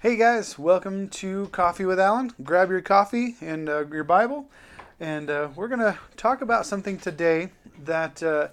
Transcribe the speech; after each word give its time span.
Hey 0.00 0.14
guys, 0.14 0.56
welcome 0.56 1.08
to 1.08 1.48
Coffee 1.48 1.84
with 1.84 1.98
Alan. 1.98 2.32
Grab 2.44 2.70
your 2.70 2.80
coffee 2.80 3.34
and 3.40 3.68
uh, 3.68 3.84
your 3.86 4.04
Bible, 4.04 4.48
and 5.00 5.28
uh, 5.28 5.48
we're 5.56 5.66
gonna 5.66 5.98
talk 6.16 6.40
about 6.40 6.66
something 6.66 6.98
today 6.98 7.48
that 7.84 8.22
uh, 8.22 8.46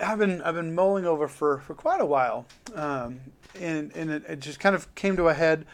I've 0.00 0.18
been 0.18 0.42
I've 0.42 0.56
been 0.56 0.74
mulling 0.74 1.06
over 1.06 1.28
for, 1.28 1.60
for 1.60 1.74
quite 1.74 2.00
a 2.00 2.04
while, 2.04 2.46
um, 2.74 3.20
and 3.60 3.92
and 3.94 4.10
it, 4.10 4.24
it, 4.28 4.40
just 4.40 4.58
kind 4.58 4.74
of 4.74 4.92
came 4.96 5.16
to 5.16 5.28
a 5.28 5.34
head 5.34 5.64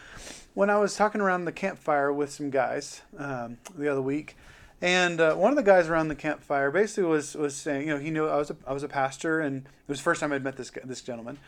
when 0.53 0.69
I 0.69 0.77
was 0.77 0.95
talking 0.95 1.23
around 1.23 1.47
the 1.47 1.53
campfire 1.53 2.13
with 2.13 2.31
some 2.31 2.51
guys 2.51 3.01
um, 3.17 3.57
the 3.75 3.91
other 3.91 4.03
week, 4.03 4.37
and 4.83 5.19
uh, 5.19 5.35
one 5.35 5.51
of 5.51 5.57
the 5.57 5.63
guys 5.63 5.89
around 5.89 6.09
the 6.09 6.15
campfire 6.15 6.71
basically 6.71 7.05
was 7.05 7.35
was 7.35 7.57
saying, 7.57 7.89
you 7.89 7.95
know, 7.95 7.99
he 7.99 8.11
knew 8.11 8.27
I 8.27 8.37
was 8.37 8.51
a, 8.51 8.57
I 8.67 8.75
was 8.75 8.83
a 8.83 8.89
pastor, 8.89 9.41
and 9.41 9.65
it 9.65 9.89
was 9.89 10.01
the 10.01 10.05
first 10.05 10.21
time 10.21 10.31
I'd 10.31 10.45
met 10.45 10.59
this 10.59 10.71
this 10.85 11.01
gentleman. 11.01 11.39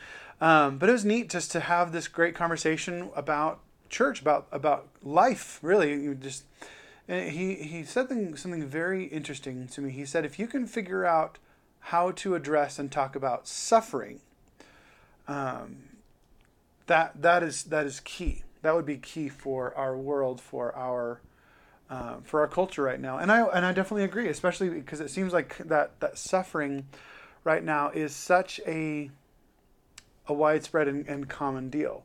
Um, 0.41 0.79
but 0.79 0.89
it 0.89 0.93
was 0.93 1.05
neat 1.05 1.29
just 1.29 1.53
to 1.53 1.61
have 1.61 1.93
this 1.93 2.09
great 2.09 2.35
conversation 2.35 3.11
about 3.15 3.61
church, 3.91 4.21
about 4.21 4.47
about 4.53 4.89
life. 5.03 5.59
Really, 5.63 6.15
just 6.15 6.45
he 7.07 7.57
he 7.57 7.85
said 7.85 8.09
something 8.09 8.37
something 8.37 8.67
very 8.67 9.05
interesting 9.05 9.69
to 9.69 9.81
me. 9.81 9.91
He 9.91 10.07
said, 10.07 10.25
if 10.25 10.39
you 10.39 10.47
can 10.47 10.67
figure 10.67 11.05
out 11.05 11.39
how 11.81 12.11
to 12.13 12.35
address 12.35 12.79
and 12.79 12.91
talk 12.91 13.17
about 13.17 13.47
suffering, 13.47 14.21
um, 15.29 15.77
that 16.87 17.21
that 17.21 17.43
is 17.43 17.65
that 17.65 17.85
is 17.87 18.01
key. 18.01 18.45
That 18.63 18.75
would 18.75 18.87
be 18.87 18.99
key 18.99 19.29
for 19.29 19.75
our 19.77 19.97
world, 19.97 20.41
for 20.41 20.75
our 20.75 21.21
uh, 21.91 22.17
for 22.23 22.41
our 22.41 22.49
culture 22.49 22.83
right 22.83 23.01
now. 23.01 23.19
And 23.19 23.31
I 23.31 23.43
and 23.43 23.67
I 23.67 23.73
definitely 23.73 24.05
agree, 24.05 24.29
especially 24.29 24.71
because 24.71 25.01
it 25.01 25.11
seems 25.11 25.33
like 25.33 25.59
that 25.59 25.99
that 26.01 26.17
suffering 26.17 26.87
right 27.45 27.65
now 27.65 27.91
is 27.91 28.15
such 28.15 28.61
a 28.67 29.11
a 30.31 30.33
widespread 30.33 30.89
and, 30.89 31.07
and 31.07 31.29
common 31.29 31.69
deal. 31.69 32.05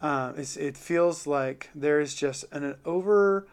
Uh, 0.00 0.32
it 0.36 0.76
feels 0.76 1.26
like 1.26 1.70
there 1.74 2.00
is 2.00 2.14
just 2.14 2.44
an, 2.52 2.64
an 2.64 2.76
over 2.84 3.46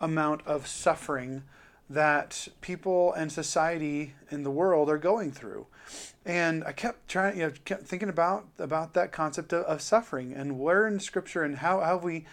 amount 0.00 0.46
of 0.46 0.66
suffering 0.66 1.42
that 1.88 2.48
people 2.60 3.12
and 3.12 3.30
society 3.30 4.14
in 4.30 4.42
the 4.42 4.50
world 4.50 4.88
are 4.88 4.98
going 4.98 5.30
through. 5.30 5.66
And 6.24 6.64
I 6.64 6.72
kept 6.72 7.08
trying, 7.08 7.38
you 7.38 7.46
know, 7.46 7.52
kept 7.64 7.84
thinking 7.84 8.08
about 8.08 8.46
about 8.58 8.94
that 8.94 9.12
concept 9.12 9.52
of, 9.52 9.64
of 9.64 9.82
suffering 9.82 10.32
and 10.32 10.58
where 10.58 10.86
in 10.86 11.00
Scripture 11.00 11.42
and 11.42 11.58
how, 11.58 11.80
how 11.80 11.94
have 11.94 12.04
we, 12.04 12.24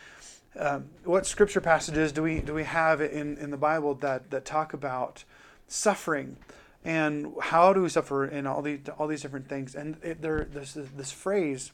um, 0.57 0.85
what 1.03 1.25
Scripture 1.25 1.61
passages 1.61 2.11
do 2.11 2.23
we 2.23 2.39
do 2.39 2.53
we 2.53 2.63
have 2.63 3.01
in 3.01 3.37
in 3.37 3.51
the 3.51 3.57
Bible 3.57 3.95
that 3.95 4.31
that 4.31 4.45
talk 4.45 4.73
about 4.73 5.23
suffering 5.67 6.37
and 6.83 7.33
how 7.41 7.73
do 7.73 7.81
we 7.81 7.89
suffer 7.89 8.25
and 8.25 8.47
all 8.47 8.61
these 8.61 8.79
all 8.97 9.07
these 9.07 9.21
different 9.21 9.49
things? 9.49 9.75
And 9.75 9.97
it, 10.01 10.21
there 10.21 10.47
this 10.51 10.73
this 10.73 11.11
phrase 11.11 11.71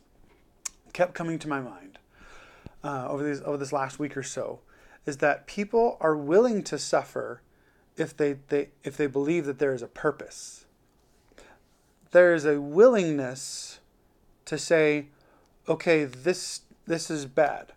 kept 0.94 1.14
coming 1.14 1.38
to 1.40 1.48
my 1.48 1.60
mind 1.60 2.00
uh, 2.84 3.08
over 3.10 3.24
these 3.24 3.42
over 3.42 3.58
this 3.58 3.74
last 3.74 4.00
week 4.00 4.18
or 4.18 4.24
so 4.24 4.60
is 5.06 5.18
that 5.18 5.46
people 5.46 5.98
are 6.02 6.16
willing 6.16 6.64
to 6.64 6.80
suffer 6.80 7.42
if 7.98 8.16
they, 8.16 8.34
they 8.50 8.70
if 8.84 8.98
they 8.98 9.08
believe 9.08 9.46
that 9.46 9.60
there 9.60 9.74
is 9.74 9.82
a 9.82 9.88
purpose. 9.88 10.66
There 12.12 12.34
is 12.34 12.46
a 12.46 12.60
willingness 12.60 13.80
to 14.46 14.58
say 14.58 15.08
okay 15.68 16.06
this 16.06 16.62
this 16.88 17.12
is 17.12 17.26
bad. 17.26 17.74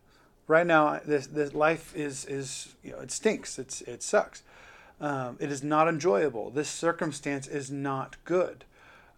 Right 0.46 0.66
now 0.66 1.00
this 1.04 1.26
this 1.26 1.52
life 1.52 1.94
is 1.94 2.24
is 2.24 2.74
you 2.82 2.92
know 2.92 3.00
it 3.00 3.10
stinks. 3.10 3.58
It's 3.58 3.82
it 3.82 4.02
sucks 4.02 4.42
um, 5.00 5.36
it 5.40 5.50
is 5.50 5.62
not 5.62 5.88
enjoyable. 5.88 6.50
This 6.50 6.68
circumstance 6.68 7.46
is 7.46 7.70
not 7.70 8.16
good. 8.24 8.64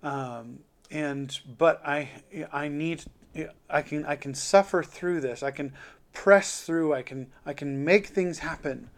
Um, 0.03 0.61
and 0.91 1.39
but 1.59 1.81
I 1.87 2.09
I 2.53 2.69
need 2.69 3.05
I 3.69 3.83
can 3.83 4.05
I 4.05 4.17
can 4.17 4.34
suffer 4.34 4.83
through 4.83 5.20
this. 5.20 5.42
I 5.42 5.50
can 5.50 5.72
press 6.12 6.62
through. 6.62 6.92
I 6.92 7.03
can 7.03 7.28
I 7.47 7.53
can 7.53 7.84
make 7.84 8.09
things 8.09 8.41
happen 8.41 8.91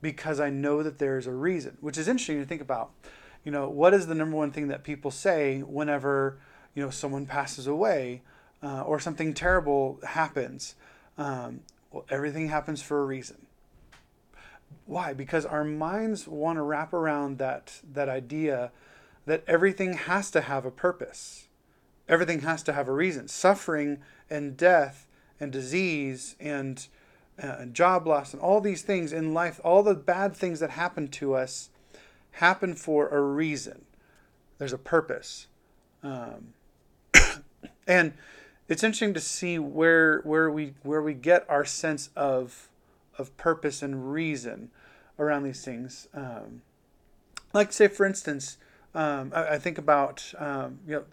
because 0.00 0.40
I 0.40 0.50
know 0.50 0.82
that 0.82 0.98
there 0.98 1.18
is 1.18 1.26
a 1.26 1.32
reason. 1.32 1.76
Which 1.80 1.98
is 1.98 2.08
interesting 2.08 2.40
to 2.40 2.46
think 2.46 2.62
about. 2.62 2.90
You 3.44 3.52
know, 3.52 3.68
what 3.68 3.92
is 3.92 4.06
the 4.06 4.14
number 4.14 4.36
one 4.36 4.52
thing 4.52 4.68
that 4.68 4.84
people 4.84 5.10
say 5.10 5.60
whenever 5.60 6.38
you 6.74 6.82
know 6.82 6.90
someone 6.90 7.26
passes 7.26 7.66
away 7.66 8.22
uh, 8.62 8.82
or 8.82 8.98
something 8.98 9.34
terrible 9.34 9.98
happens? 10.04 10.74
Um, 11.18 11.60
well, 11.92 12.06
everything 12.08 12.48
happens 12.48 12.80
for 12.80 13.02
a 13.02 13.04
reason 13.04 13.43
why? 14.86 15.12
Because 15.12 15.44
our 15.44 15.64
minds 15.64 16.26
want 16.26 16.56
to 16.56 16.62
wrap 16.62 16.92
around 16.92 17.38
that 17.38 17.80
that 17.92 18.08
idea 18.08 18.72
that 19.26 19.44
everything 19.46 19.94
has 19.94 20.30
to 20.32 20.42
have 20.42 20.64
a 20.64 20.70
purpose. 20.70 21.48
Everything 22.08 22.40
has 22.40 22.62
to 22.64 22.72
have 22.72 22.88
a 22.88 22.92
reason. 22.92 23.28
Suffering 23.28 23.98
and 24.28 24.56
death 24.56 25.06
and 25.40 25.50
disease 25.50 26.36
and 26.38 26.86
uh, 27.42 27.64
job 27.66 28.06
loss 28.06 28.32
and 28.32 28.42
all 28.42 28.60
these 28.60 28.82
things 28.82 29.12
in 29.12 29.34
life, 29.34 29.60
all 29.64 29.82
the 29.82 29.94
bad 29.94 30.36
things 30.36 30.60
that 30.60 30.70
happen 30.70 31.08
to 31.08 31.34
us 31.34 31.70
happen 32.32 32.74
for 32.74 33.08
a 33.08 33.20
reason. 33.20 33.84
There's 34.58 34.72
a 34.72 34.78
purpose. 34.78 35.46
Um, 36.02 36.54
and 37.86 38.12
it's 38.68 38.82
interesting 38.82 39.14
to 39.14 39.20
see 39.20 39.58
where 39.58 40.20
where 40.20 40.50
we 40.50 40.74
where 40.82 41.02
we 41.02 41.14
get 41.14 41.44
our 41.48 41.64
sense 41.64 42.10
of 42.14 42.68
of 43.18 43.36
purpose 43.36 43.82
and 43.82 44.12
reason 44.12 44.70
around 45.18 45.44
these 45.44 45.64
things. 45.64 46.08
Um, 46.14 46.62
like 47.52 47.72
say, 47.72 47.88
for 47.88 48.04
instance, 48.04 48.58
um, 48.94 49.32
I, 49.34 49.54
I, 49.54 49.58
think 49.58 49.78
about 49.78 50.32
um, 50.38 50.80
you 50.86 50.94
know 50.94 51.04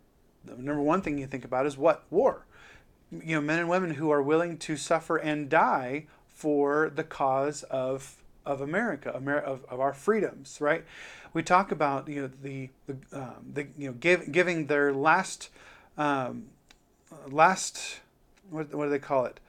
the 0.46 0.62
number 0.62 0.82
one 0.82 1.02
thing 1.02 1.18
you 1.18 1.28
think 1.28 1.46
about 1.46 1.66
is 1.66 1.78
what 1.78 2.04
war. 2.10 2.46
You 3.12 3.36
know, 3.36 3.42
men 3.42 3.60
and 3.60 3.70
women 3.70 3.96
who 3.96 4.10
are 4.12 4.22
willing 4.22 4.58
to 4.60 4.78
suffer 4.78 5.18
and 5.18 5.50
die 5.50 6.06
for 6.30 6.92
the 6.94 7.04
cause 7.04 7.64
of 7.64 8.18
of 8.46 8.62
America, 8.62 9.14
Amer- 9.16 9.38
of, 9.38 9.64
of 9.70 9.80
our 9.80 9.94
freedoms, 9.94 10.60
right? 10.60 10.84
We 11.34 11.44
talk 11.44 11.72
about 11.72 12.08
you 12.08 12.24
know 12.24 12.30
the 12.42 12.70
the, 12.88 12.96
um, 13.14 13.52
the 13.54 13.68
you 13.78 13.90
know 13.90 13.94
give, 13.94 14.32
giving 14.32 14.68
their 14.68 14.94
last 14.94 15.50
um, 15.98 16.48
last 17.30 18.00
what, 18.50 18.74
what 18.74 18.86
do 18.86 18.90
they 18.90 19.00
call 19.00 19.26
it 19.26 19.40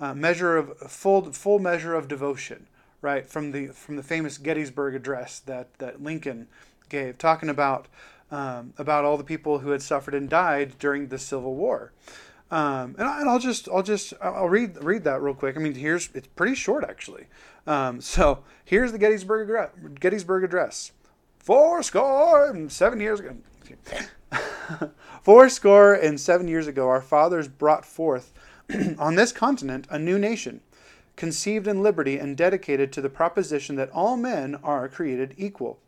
uh, 0.00 0.14
measure 0.14 0.56
of 0.56 0.78
full 0.78 1.32
full 1.32 1.58
measure 1.58 1.94
of 1.94 2.08
devotion, 2.08 2.66
right? 3.02 3.26
From 3.26 3.52
the 3.52 3.68
from 3.68 3.96
the 3.96 4.02
famous 4.02 4.38
Gettysburg 4.38 4.94
Address 4.94 5.40
that 5.40 5.78
that 5.78 6.02
Lincoln 6.02 6.48
gave, 6.88 7.18
talking 7.18 7.48
about 7.48 7.86
um, 8.30 8.72
about 8.78 9.04
all 9.04 9.16
the 9.16 9.24
people 9.24 9.60
who 9.60 9.70
had 9.70 9.82
suffered 9.82 10.14
and 10.14 10.28
died 10.28 10.78
during 10.78 11.08
the 11.08 11.18
Civil 11.18 11.54
War. 11.54 11.92
Um, 12.50 12.96
and, 12.98 13.06
I, 13.06 13.24
will 13.24 13.38
just 13.38 13.68
I'll 13.68 13.82
just 13.82 14.14
I'll 14.22 14.48
read 14.48 14.82
read 14.82 15.04
that 15.04 15.20
real 15.20 15.34
quick. 15.34 15.56
I 15.56 15.60
mean, 15.60 15.74
here's 15.74 16.08
it's 16.14 16.28
pretty 16.28 16.54
short 16.54 16.84
actually. 16.84 17.26
Um, 17.66 18.00
so 18.00 18.42
here's 18.64 18.92
the 18.92 18.98
Gettysburg 18.98 19.48
Address, 19.48 19.70
Gettysburg 20.00 20.44
Address. 20.44 20.92
Four 21.38 21.82
score 21.82 22.50
and 22.50 22.70
seven 22.70 23.00
years 23.00 23.20
ago. 23.20 23.36
Four 25.22 25.48
score 25.48 25.94
and 25.94 26.20
seven 26.20 26.48
years 26.48 26.66
ago, 26.66 26.88
our 26.88 27.00
fathers 27.00 27.48
brought 27.48 27.84
forth 27.84 28.32
on 28.98 29.14
this 29.14 29.32
continent 29.32 29.86
a 29.90 29.98
new 29.98 30.18
nation, 30.18 30.60
conceived 31.16 31.66
in 31.66 31.82
liberty 31.82 32.18
and 32.18 32.36
dedicated 32.36 32.92
to 32.92 33.00
the 33.00 33.08
proposition 33.08 33.76
that 33.76 33.90
all 33.90 34.16
men 34.16 34.54
are 34.62 34.88
created 34.88 35.34
equal. 35.36 35.78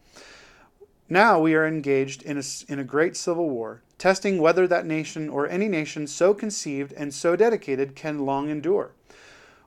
Now 1.08 1.40
we 1.40 1.54
are 1.54 1.66
engaged 1.66 2.22
in 2.22 2.38
a, 2.38 2.42
in 2.68 2.78
a 2.78 2.84
great 2.84 3.16
civil 3.16 3.50
war, 3.50 3.82
testing 3.98 4.38
whether 4.38 4.66
that 4.66 4.86
nation 4.86 5.28
or 5.28 5.48
any 5.48 5.68
nation 5.68 6.06
so 6.06 6.32
conceived 6.32 6.92
and 6.94 7.12
so 7.12 7.36
dedicated 7.36 7.94
can 7.94 8.24
long 8.24 8.48
endure. 8.48 8.92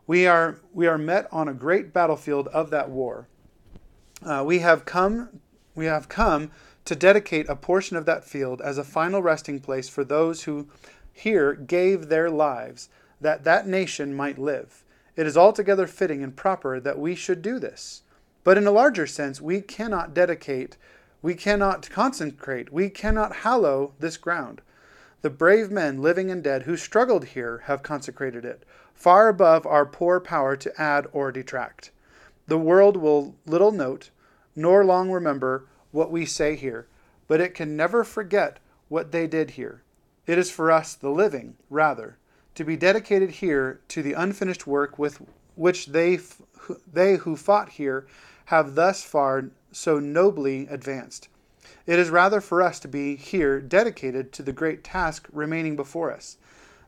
We 0.08 0.26
are, 0.26 0.60
we 0.74 0.88
are 0.88 0.98
met 0.98 1.28
on 1.32 1.48
a 1.48 1.54
great 1.54 1.94
battlefield 1.94 2.48
of 2.50 2.70
that 2.72 2.90
war. 2.90 3.28
Uh, 4.26 4.44
we 4.46 4.60
have 4.60 4.86
come 4.86 5.42
we 5.76 5.86
have 5.86 6.08
come 6.08 6.52
to 6.86 6.96
dedicate 6.96 7.50
a 7.50 7.56
portion 7.56 7.98
of 7.98 8.06
that 8.06 8.24
field 8.24 8.62
as 8.62 8.78
a 8.78 8.84
final 8.84 9.22
resting 9.22 9.60
place 9.60 9.90
for 9.90 10.04
those 10.04 10.44
who 10.44 10.68
here 11.12 11.54
gave 11.54 12.10
their 12.10 12.30
lives 12.30 12.90
that 13.24 13.44
that 13.44 13.68
nation 13.68 14.14
might 14.14 14.38
live. 14.38 14.84
It 15.16 15.26
is 15.26 15.38
altogether 15.38 15.88
fitting 15.88 16.24
and 16.24 16.36
proper 16.36 16.80
that 16.80 17.00
we 17.00 17.16
should 17.16 17.42
do 17.42 17.60
this. 17.60 18.04
But 18.44 18.58
in 18.58 18.68
a 18.68 18.72
larger 18.72 19.08
sense, 19.08 19.42
we 19.42 19.62
cannot 19.62 20.14
dedicate, 20.14 20.78
we 21.22 21.34
cannot 21.34 21.90
consecrate, 21.90 22.72
we 22.72 22.90
cannot 22.90 23.38
hallow 23.38 23.94
this 24.00 24.18
ground. 24.18 24.62
The 25.22 25.30
brave 25.30 25.72
men, 25.72 26.02
living 26.02 26.30
and 26.30 26.44
dead, 26.44 26.64
who 26.64 26.76
struggled 26.76 27.26
here 27.26 27.64
have 27.66 27.82
consecrated 27.82 28.44
it, 28.44 28.64
far 28.94 29.30
above 29.30 29.66
our 29.66 29.86
poor 29.86 30.20
power 30.20 30.58
to 30.58 30.82
add 30.82 31.08
or 31.14 31.32
detract. 31.32 31.92
The 32.48 32.58
world 32.58 32.98
will 32.98 33.36
little 33.46 33.72
note, 33.72 34.10
nor 34.56 34.84
long 34.84 35.10
remember 35.10 35.66
what 35.92 36.12
we 36.12 36.26
say 36.26 36.58
here, 36.58 36.88
but 37.30 37.40
it 37.40 37.54
can 37.54 37.78
never 37.78 38.04
forget 38.04 38.60
what 38.90 39.14
they 39.14 39.28
did 39.28 39.52
here. 39.52 39.82
It 40.28 40.38
is 40.38 40.52
for 40.52 40.72
us, 40.72 40.94
the 40.94 41.10
living, 41.10 41.56
rather, 41.70 42.18
to 42.56 42.64
be 42.64 42.78
dedicated 42.78 43.30
here 43.32 43.80
to 43.90 44.02
the 44.02 44.14
unfinished 44.14 44.68
work 44.68 45.00
with 45.00 45.22
which 45.56 45.88
they, 45.88 46.20
they 46.92 47.18
who 47.18 47.36
fought 47.36 47.70
here 47.70 48.06
have 48.46 48.76
thus 48.76 49.04
far 49.04 49.46
so 49.72 50.00
nobly 50.00 50.68
advanced. 50.68 51.30
It 51.86 52.00
is 52.00 52.10
rather 52.10 52.42
for 52.42 52.62
us 52.62 52.80
to 52.82 52.88
be 52.88 53.16
here 53.16 53.60
dedicated 53.60 54.32
to 54.34 54.44
the 54.44 54.54
great 54.54 54.84
task 54.84 55.28
remaining 55.32 55.76
before 55.76 56.12
us, 56.12 56.38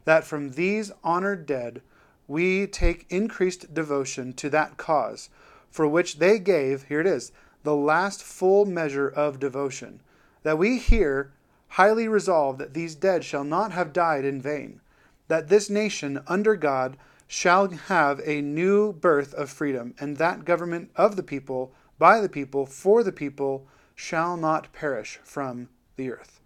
that 0.06 0.24
from 0.24 0.52
these 0.52 0.92
honored 1.04 1.46
dead 1.46 1.82
we 2.28 2.68
take 2.68 3.06
increased 3.10 3.74
devotion 3.74 4.34
to 4.34 4.50
that 4.50 4.78
cause, 4.78 5.30
for 5.70 5.88
which 5.88 6.20
they 6.20 6.40
gave, 6.40 6.84
here 6.84 7.02
it 7.02 7.08
is, 7.08 7.32
the 7.64 7.76
last 7.76 8.24
full 8.24 8.66
measure 8.66 9.08
of 9.08 9.40
devotion, 9.40 10.00
that 10.44 10.58
we 10.58 10.78
here 10.78 11.32
highly 11.70 12.08
resolve 12.08 12.58
that 12.58 12.74
these 12.74 12.96
dead 12.96 13.24
shall 13.24 13.44
not 13.44 13.72
have 13.72 13.92
died 13.92 14.24
in 14.24 14.42
vain, 14.42 14.80
that 15.28 15.50
this 15.50 15.70
nation 15.70 16.22
under 16.28 16.56
God 16.56 16.98
shall 17.28 17.68
have 17.70 18.22
a 18.24 18.42
new 18.42 18.94
birth 18.94 19.34
of 19.34 19.50
freedom, 19.50 19.96
and 20.00 20.18
that 20.18 20.46
government 20.46 20.92
of 20.96 21.16
the 21.16 21.24
people, 21.24 21.74
by 21.98 22.20
the 22.22 22.30
people, 22.30 22.66
for 22.66 23.04
the 23.04 23.12
people, 23.12 23.68
shall 23.96 24.38
not 24.38 24.72
perish 24.74 25.20
from 25.24 25.70
the 25.96 26.12
earth. 26.12 26.40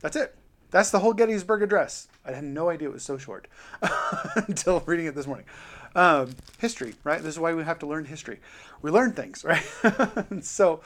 That's 0.00 0.16
it. 0.16 0.36
That's 0.70 0.90
the 0.90 1.00
whole 1.00 1.12
Gettysburg 1.12 1.62
Address. 1.62 2.08
I 2.24 2.32
had 2.32 2.44
no 2.44 2.68
idea 2.68 2.88
it 2.88 2.94
was 2.94 3.02
so 3.02 3.18
short 3.18 3.48
until 4.36 4.80
reading 4.80 5.06
it 5.06 5.14
this 5.14 5.26
morning. 5.26 5.46
Um, 5.94 6.30
history, 6.58 6.94
right? 7.04 7.22
This 7.22 7.34
is 7.34 7.40
why 7.40 7.52
we 7.52 7.62
have 7.64 7.78
to 7.80 7.86
learn 7.86 8.06
history. 8.06 8.40
We 8.80 8.90
learn 8.90 9.12
things, 9.12 9.44
right? 9.44 9.62
so 10.40 10.80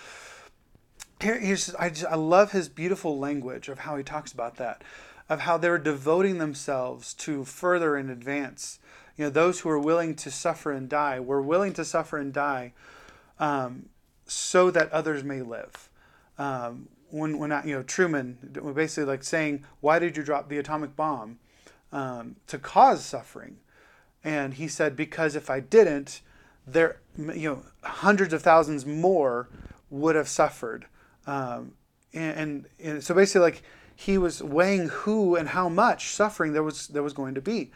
here, 1.20 1.38
here's 1.38 1.74
I 1.76 1.90
just 1.90 2.06
I 2.06 2.16
love 2.16 2.52
his 2.52 2.68
beautiful 2.68 3.18
language 3.18 3.68
of 3.68 3.80
how 3.80 3.96
he 3.96 4.02
talks 4.02 4.32
about 4.32 4.56
that, 4.56 4.82
of 5.28 5.40
how 5.40 5.56
they're 5.56 5.78
devoting 5.78 6.38
themselves 6.38 7.14
to 7.14 7.44
further 7.44 7.96
and 7.96 8.10
advance. 8.10 8.78
You 9.16 9.24
know, 9.24 9.30
those 9.30 9.60
who 9.60 9.70
are 9.70 9.78
willing 9.78 10.14
to 10.16 10.30
suffer 10.30 10.72
and 10.72 10.88
die, 10.88 11.18
were 11.20 11.42
willing 11.42 11.72
to 11.74 11.84
suffer 11.84 12.18
and 12.18 12.32
die, 12.32 12.72
um, 13.38 13.88
so 14.26 14.70
that 14.70 14.92
others 14.92 15.24
may 15.24 15.42
live. 15.42 15.88
Um, 16.38 16.88
when 17.10 17.38
when 17.38 17.52
I, 17.52 17.64
you 17.64 17.74
know 17.74 17.82
Truman 17.82 18.38
basically 18.74 19.04
like 19.04 19.24
saying, 19.24 19.64
"Why 19.80 19.98
did 19.98 20.16
you 20.16 20.22
drop 20.22 20.48
the 20.48 20.58
atomic 20.58 20.96
bomb?" 20.96 21.38
Um, 21.92 22.36
to 22.48 22.58
cause 22.58 23.04
suffering, 23.04 23.58
and 24.22 24.54
he 24.54 24.68
said, 24.68 24.96
"Because 24.96 25.34
if 25.34 25.48
I 25.48 25.60
didn't, 25.60 26.20
there 26.66 26.98
you 27.16 27.48
know 27.48 27.62
hundreds 27.82 28.34
of 28.34 28.42
thousands 28.42 28.84
more 28.84 29.48
would 29.88 30.16
have 30.16 30.28
suffered." 30.28 30.86
Um, 31.26 31.72
and, 32.12 32.38
and, 32.38 32.66
and 32.82 33.04
so 33.04 33.14
basically, 33.14 33.42
like 33.42 33.62
he 33.96 34.18
was 34.18 34.42
weighing 34.42 34.88
who 34.88 35.34
and 35.34 35.48
how 35.48 35.68
much 35.68 36.10
suffering 36.10 36.52
there 36.52 36.62
was 36.62 36.86
there 36.88 37.02
was 37.02 37.14
going 37.14 37.34
to 37.34 37.40
be. 37.40 37.70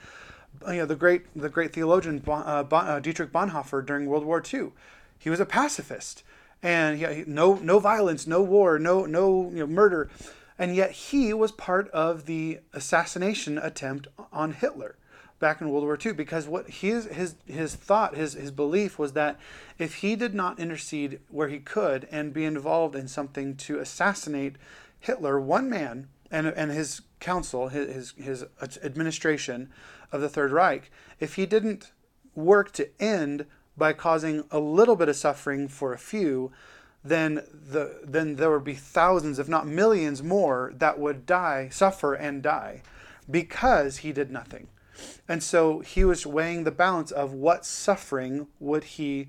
You 0.69 0.77
know, 0.77 0.87
the 0.87 0.97
great 0.97 1.25
the 1.35 1.49
great 1.49 1.73
theologian 1.73 2.23
uh, 2.29 2.65
uh, 2.71 3.01
Dietrich 3.01 3.33
Bonhoeffer 3.33 3.85
during 3.85 4.07
World 4.07 4.25
War 4.25 4.43
II, 4.43 4.73
he 5.19 5.31
was 5.31 5.41
a 5.41 5.47
pacifist 5.47 6.23
and 6.63 6.99
he, 6.99 7.25
no 7.27 7.55
no 7.55 7.79
violence, 7.79 8.27
no 8.27 8.43
war, 8.43 8.79
no 8.79 9.07
no 9.07 9.51
you 9.51 9.61
know, 9.61 9.67
murder, 9.67 10.11
and 10.59 10.77
yet 10.77 10.91
he 10.91 11.33
was 11.33 11.53
part 11.53 11.89
of 11.91 12.27
the 12.27 12.61
assassination 12.73 13.59
attempt 13.59 14.09
on 14.33 14.53
Hitler 14.53 14.97
back 15.39 15.63
in 15.63 15.71
World 15.71 15.85
War 15.85 15.99
II 16.05 16.13
because 16.13 16.47
what 16.47 16.69
his 16.69 17.07
his 17.07 17.35
his 17.47 17.75
thought 17.75 18.15
his 18.15 18.35
his 18.35 18.51
belief 18.51 18.99
was 18.99 19.15
that 19.15 19.39
if 19.79 19.97
he 19.97 20.15
did 20.15 20.35
not 20.35 20.59
intercede 20.59 21.21
where 21.31 21.49
he 21.49 21.59
could 21.59 22.07
and 22.11 22.35
be 22.35 22.45
involved 22.45 22.95
in 22.95 23.09
something 23.09 23.57
to 23.57 23.79
assassinate 23.79 24.57
Hitler, 25.01 25.41
one 25.41 25.69
man 25.69 26.09
and 26.31 26.47
and 26.47 26.71
his 26.71 27.03
council, 27.19 27.69
his 27.69 28.13
his, 28.13 28.45
administration 28.83 29.71
of 30.13 30.21
the 30.21 30.29
Third 30.29 30.53
Reich, 30.53 30.91
if 31.19 31.35
he 31.35 31.47
didn't 31.47 31.93
work 32.35 32.73
to 32.73 32.89
end 33.01 33.47
by 33.77 33.93
causing 33.93 34.45
a 34.51 34.59
little 34.59 34.97
bit 34.97 35.09
of 35.09 35.17
suffering 35.17 35.67
for 35.67 35.93
a 35.93 35.99
few, 35.99 36.53
then 37.03 37.43
the 37.53 38.01
then 38.05 38.37
there 38.37 38.51
would 38.51 38.65
be 38.65 38.75
thousands, 38.75 39.39
if 39.39 39.49
not 39.49 39.67
millions 39.67 40.23
more, 40.23 40.73
that 40.77 40.99
would 40.99 41.27
die, 41.27 41.69
suffer 41.71 42.15
and 42.15 42.43
die, 42.43 42.83
because 43.31 43.99
he 43.99 44.13
did 44.13 44.31
nothing. 44.31 44.69
And 45.27 45.43
so 45.43 45.81
he 45.81 46.05
was 46.05 46.27
weighing 46.27 46.65
the 46.65 46.71
balance 46.71 47.11
of 47.11 47.33
what 47.33 47.65
suffering 47.65 48.49
would 48.59 48.85
he 48.85 49.29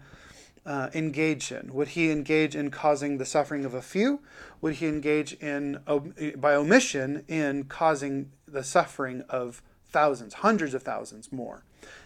uh, 0.66 0.90
engage 0.94 1.52
in? 1.52 1.74
Would 1.74 1.90
he 1.90 2.12
engage 2.12 2.56
in 2.56 2.72
causing 2.72 3.18
the 3.18 3.26
suffering 3.26 3.66
of 3.66 3.74
a 3.74 3.82
few? 3.82 4.22
Would 4.62 4.76
he 4.76 4.88
engage 4.88 5.34
in, 5.34 5.80
by 6.38 6.54
omission, 6.54 7.24
in 7.28 7.66
causing 7.66 8.32
the 8.48 8.64
suffering 8.64 9.24
of 9.30 9.62
thousands, 9.90 10.36
hundreds 10.36 10.74
of 10.74 10.84
thousands 10.84 11.32
more, 11.32 11.64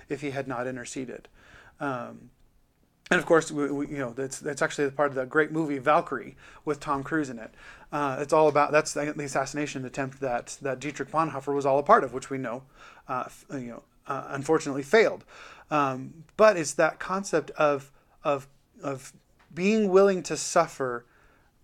if 0.09 0.21
he 0.21 0.31
had 0.31 0.47
not 0.47 0.67
interceded? 0.67 1.27
Um, 1.79 2.29
and 3.11 3.19
of 3.19 3.25
course, 3.25 3.51
we, 3.51 3.69
we, 3.71 3.87
you 3.87 3.97
know 3.97 4.13
that's 4.13 4.39
that's 4.39 4.63
actually 4.63 4.89
part 4.89 5.09
of 5.09 5.15
the 5.15 5.25
great 5.25 5.51
movie 5.51 5.77
Valkyrie 5.77 6.35
with 6.63 6.79
Tom 6.79 7.03
Cruise 7.03 7.29
in 7.29 7.37
it. 7.37 7.53
Uh, 7.91 8.17
it's 8.19 8.33
all 8.33 8.47
about 8.47 8.71
that's 8.71 8.93
the, 8.93 9.13
the, 9.15 9.23
assassination 9.23 9.85
attempt 9.85 10.19
that 10.21 10.57
that 10.61 10.79
Dietrich 10.79 11.11
Bonhoeffer 11.11 11.53
was 11.53 11.67
all 11.67 11.77
a 11.77 11.83
part 11.83 12.03
of, 12.03 12.13
which 12.13 12.31
we 12.31 12.39
know, 12.39 12.63
uh, 13.07 13.25
you 13.51 13.67
know, 13.67 13.83
uh, 14.07 14.25
unfortunately 14.29 14.81
failed. 14.81 15.23
Um, 15.69 16.23
but 16.35 16.57
it's 16.57 16.73
that 16.73 16.99
concept 16.99 17.51
of 17.51 17.91
of 18.25 18.49
of 18.83 19.13
being 19.53 19.87
willing 19.87 20.21
to 20.23 20.35
suffer, 20.35 21.05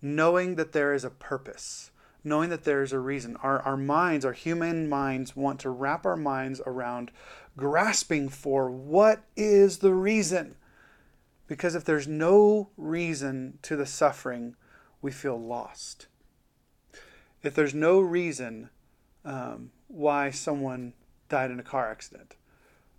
knowing 0.00 0.54
that 0.54 0.72
there 0.72 0.94
is 0.94 1.04
a 1.04 1.10
purpose, 1.10 1.90
knowing 2.24 2.48
that 2.48 2.64
there 2.64 2.82
is 2.82 2.94
a 2.94 2.98
reason. 2.98 3.36
Our 3.42 3.60
our 3.60 3.76
minds, 3.76 4.24
our 4.24 4.32
human 4.32 4.88
minds, 4.88 5.36
want 5.36 5.60
to 5.60 5.68
wrap 5.68 6.06
our 6.06 6.16
minds 6.16 6.62
around 6.66 7.10
grasping 7.54 8.30
for 8.30 8.70
what 8.70 9.24
is 9.36 9.78
the 9.78 9.92
reason 9.92 10.56
because 11.52 11.74
if 11.74 11.84
there's 11.84 12.08
no 12.08 12.70
reason 12.78 13.58
to 13.60 13.76
the 13.76 13.84
suffering, 13.84 14.56
we 15.02 15.10
feel 15.10 15.38
lost. 15.38 16.06
If 17.42 17.54
there's 17.54 17.74
no 17.74 18.00
reason 18.00 18.70
um, 19.22 19.70
why 19.88 20.30
someone 20.30 20.94
died 21.28 21.50
in 21.50 21.60
a 21.60 21.62
car 21.62 21.90
accident, 21.90 22.36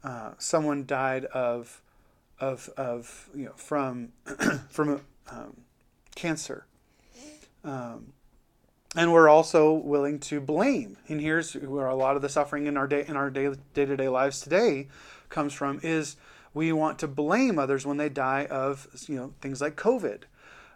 uh, 0.03 0.33
someone 0.37 0.85
died 0.85 1.25
of, 1.25 1.81
of, 2.39 2.69
of 2.77 3.29
you 3.35 3.45
know, 3.45 3.53
from, 3.55 4.09
from 4.69 5.01
um, 5.29 5.57
cancer. 6.15 6.65
Um, 7.63 8.13
and 8.95 9.11
we're 9.11 9.29
also 9.29 9.73
willing 9.73 10.19
to 10.19 10.39
blame. 10.39 10.97
And 11.07 11.19
here's 11.19 11.53
where 11.53 11.87
a 11.87 11.95
lot 11.95 12.15
of 12.15 12.21
the 12.21 12.29
suffering 12.29 12.67
in 12.67 12.77
our 12.77 12.87
day 12.87 13.05
in 13.07 13.15
our 13.15 13.29
day 13.29 13.49
to 13.73 13.97
day 13.97 14.09
lives 14.09 14.39
today 14.41 14.87
comes 15.29 15.53
from 15.53 15.79
is 15.81 16.15
we 16.53 16.71
want 16.71 16.99
to 16.99 17.07
blame 17.07 17.57
others 17.57 17.85
when 17.85 17.97
they 17.97 18.09
die 18.09 18.45
of 18.45 18.87
you 19.07 19.15
know 19.15 19.33
things 19.41 19.61
like 19.61 19.75
COVID. 19.75 20.23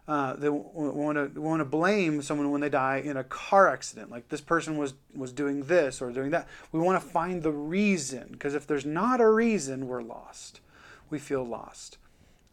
Uh, 0.07 0.38
they 0.38 0.50
want 0.50 1.33
to 1.33 1.42
want 1.42 1.59
to 1.59 1.65
blame 1.65 2.21
someone 2.21 2.50
when 2.50 2.62
they 2.62 2.69
die 2.69 2.98
in 2.98 3.18
a 3.18 3.25
car 3.25 3.68
accident, 3.68 4.09
like 4.09 4.30
this 4.30 4.42
person 4.42 4.77
was 4.77 4.94
was 5.13 5.31
doing 5.33 5.63
this 5.63 6.01
or 6.01 6.12
doing 6.12 6.31
that. 6.31 6.48
We 6.71 6.80
want 6.80 7.01
to 7.01 7.07
find 7.07 7.44
the 7.44 7.51
reason 7.51 8.30
because 8.31 8.56
if 8.56 8.65
there's 8.65 8.86
not 8.86 9.19
a 9.19 9.30
reason, 9.30 9.88
we're 9.88 10.01
lost. 10.01 10.62
We 11.09 11.19
feel 11.19 11.44
lost. 11.44 11.97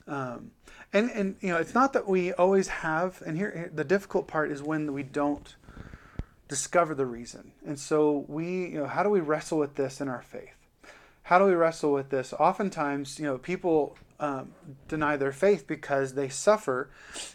Um, 0.07 0.51
and 0.93 1.11
and 1.11 1.37
you 1.41 1.49
know 1.49 1.57
it's 1.57 1.75
not 1.75 1.93
that 1.95 2.07
we 2.07 2.33
always 2.33 2.69
have. 2.69 3.23
And 3.27 3.37
here 3.37 3.71
the 3.75 3.85
difficult 3.85 4.27
part 4.27 4.51
is 4.51 4.63
when 4.63 4.93
we 4.93 5.03
don't 5.03 5.55
discover 6.49 6.95
the 6.95 7.07
reason. 7.07 7.53
And 7.67 7.79
so 7.79 8.25
we 8.29 8.67
you 8.69 8.79
know 8.79 8.87
how 8.87 9.03
do 9.03 9.11
we 9.11 9.21
wrestle 9.21 9.59
with 9.59 9.77
this 9.77 10.01
in 10.01 10.09
our 10.09 10.23
faith? 10.23 10.65
how 11.25 11.39
do 11.39 11.47
we 11.47 11.55
wrestle 11.55 11.93
with 11.93 12.11
this? 12.11 12.33
Oftentimes, 12.35 13.19
you 13.19 13.25
know, 13.25 13.39
people 13.39 13.97
um, 14.21 14.53
deny 14.89 15.17
their 15.17 15.33
faith 15.33 15.67
because 15.67 16.15
they 16.15 16.29
suffer. 16.29 16.91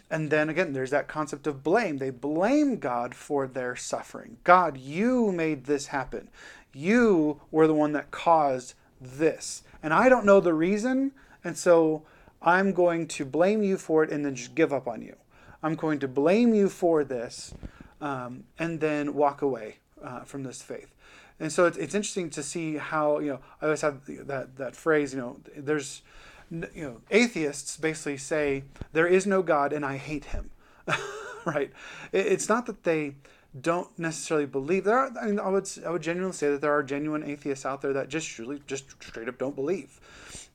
And 0.08 0.30
then 0.30 0.48
again, 0.48 0.72
there's 0.72 0.90
that 0.90 1.08
concept 1.08 1.46
of 1.48 1.64
blame. 1.64 1.98
They 1.98 2.10
blame 2.10 2.78
God 2.78 3.14
for 3.14 3.48
their 3.48 3.74
suffering. 3.74 4.38
God, 4.44 4.76
you 4.76 5.32
made 5.32 5.64
this 5.64 5.88
happen. 5.88 6.30
You 6.72 7.40
were 7.50 7.66
the 7.66 7.74
one 7.74 7.92
that 7.92 8.12
caused 8.12 8.74
this. 9.00 9.64
And 9.82 9.92
I 9.94 10.08
don't 10.08 10.24
know 10.24 10.40
the 10.40 10.54
reason. 10.54 11.12
And 11.44 11.56
so 11.56 12.02
I'm 12.42 12.72
going 12.72 13.06
to 13.08 13.24
blame 13.24 13.62
you 13.62 13.76
for 13.76 14.04
it 14.04 14.10
and 14.10 14.24
then 14.24 14.34
just 14.34 14.54
give 14.54 14.72
up 14.72 14.86
on 14.86 15.02
you. 15.02 15.16
I'm 15.62 15.74
going 15.74 15.98
to 16.00 16.08
blame 16.08 16.54
you 16.54 16.68
for 16.68 17.04
this 17.04 17.54
um, 18.00 18.44
and 18.58 18.80
then 18.80 19.14
walk 19.14 19.42
away 19.42 19.76
uh, 20.02 20.20
from 20.20 20.42
this 20.42 20.62
faith 20.62 20.94
and 21.40 21.50
so 21.50 21.64
it's, 21.64 21.78
it's 21.78 21.94
interesting 21.94 22.30
to 22.30 22.42
see 22.42 22.76
how 22.76 23.18
you 23.18 23.30
know 23.30 23.40
I 23.60 23.64
always 23.64 23.80
have 23.80 24.04
that 24.26 24.56
that 24.58 24.76
phrase 24.76 25.14
you 25.14 25.20
know 25.20 25.40
there's 25.56 26.02
you 26.50 26.68
know 26.76 27.00
atheists 27.10 27.76
basically 27.78 28.18
say 28.18 28.64
there 28.92 29.06
is 29.06 29.26
no 29.26 29.42
God 29.42 29.72
and 29.72 29.84
I 29.84 29.96
hate 29.96 30.26
him 30.26 30.50
right 31.44 31.72
it's 32.12 32.48
not 32.48 32.66
that 32.66 32.84
they 32.84 33.16
don't 33.58 33.98
necessarily 33.98 34.46
believe 34.46 34.84
there 34.84 34.98
are 34.98 35.12
I, 35.20 35.26
mean, 35.26 35.40
I 35.40 35.48
would 35.48 35.68
I 35.84 35.90
would 35.90 36.02
genuinely 36.02 36.36
say 36.36 36.50
that 36.50 36.60
there 36.60 36.72
are 36.72 36.82
genuine 36.82 37.24
atheists 37.24 37.66
out 37.66 37.82
there 37.82 37.92
that 37.92 38.08
just 38.08 38.38
really 38.38 38.60
just 38.66 38.90
straight 39.02 39.28
up 39.28 39.38
don't 39.38 39.56
believe 39.56 40.00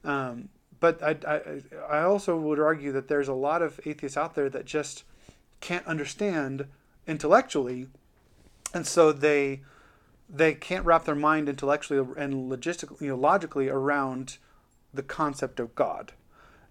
um, 0.04 0.50
but 0.80 1.02
I, 1.04 1.18
I 1.28 1.62
I 1.90 2.02
also 2.04 2.38
would 2.38 2.60
argue 2.60 2.92
that 2.94 3.08
there's 3.08 3.28
a 3.28 3.34
lot 3.34 3.62
of 3.62 3.80
atheists 3.86 4.18
out 4.18 4.36
there 4.36 4.50
that 4.50 4.66
just 4.66 5.04
can't 5.60 5.86
understand 5.86 6.68
intellectually 7.08 7.88
and 8.74 8.86
so 8.86 9.12
they 9.12 9.62
they 10.30 10.54
can't 10.54 10.86
wrap 10.86 11.06
their 11.06 11.16
mind 11.16 11.48
intellectually 11.48 12.00
and 12.18 12.52
logistically, 12.52 13.02
you 13.02 13.10
know, 13.10 13.16
logically 13.16 13.70
around 13.70 14.38
the 14.94 15.04
concept 15.04 15.60
of 15.60 15.76
God 15.76 16.14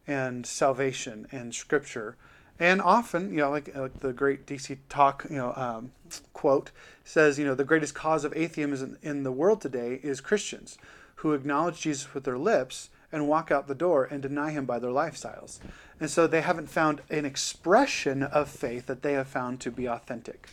and 0.07 0.45
salvation 0.45 1.27
and 1.31 1.55
Scripture. 1.55 2.17
And 2.59 2.81
often, 2.81 3.31
you 3.31 3.39
know, 3.39 3.51
like, 3.51 3.75
like 3.75 4.01
the 4.01 4.13
great 4.13 4.47
DC 4.47 4.79
Talk, 4.89 5.27
you 5.29 5.37
know, 5.37 5.53
um, 5.57 5.91
quote 6.33 6.71
says, 7.05 7.39
you 7.39 7.45
know, 7.45 7.55
the 7.55 7.65
greatest 7.65 7.95
cause 7.95 8.25
of 8.25 8.33
atheism 8.37 8.99
in, 9.03 9.11
in 9.11 9.23
the 9.25 9.33
world 9.33 9.61
today 9.61 9.99
is 10.03 10.21
Christians 10.21 10.79
who 11.17 11.33
acknowledge 11.33 11.81
Jesus 11.81 12.15
with 12.15 12.25
their 12.25 12.39
lips 12.39 12.91
and 13.11 13.29
walk 13.29 13.51
out 13.51 13.67
the 13.67 13.75
door 13.75 14.05
and 14.05 14.21
deny 14.23 14.51
him 14.51 14.67
by 14.67 14.79
their 14.79 14.91
lifestyles. 14.91 15.59
And 16.01 16.11
so 16.11 16.27
they 16.27 16.41
haven't 16.41 16.69
found 16.69 17.01
an 17.11 17.25
expression 17.25 18.23
of 18.23 18.49
faith 18.49 18.87
that 18.87 19.03
they 19.03 19.13
have 19.13 19.29
found 19.29 19.61
to 19.61 19.71
be 19.71 19.87
authentic. 19.87 20.49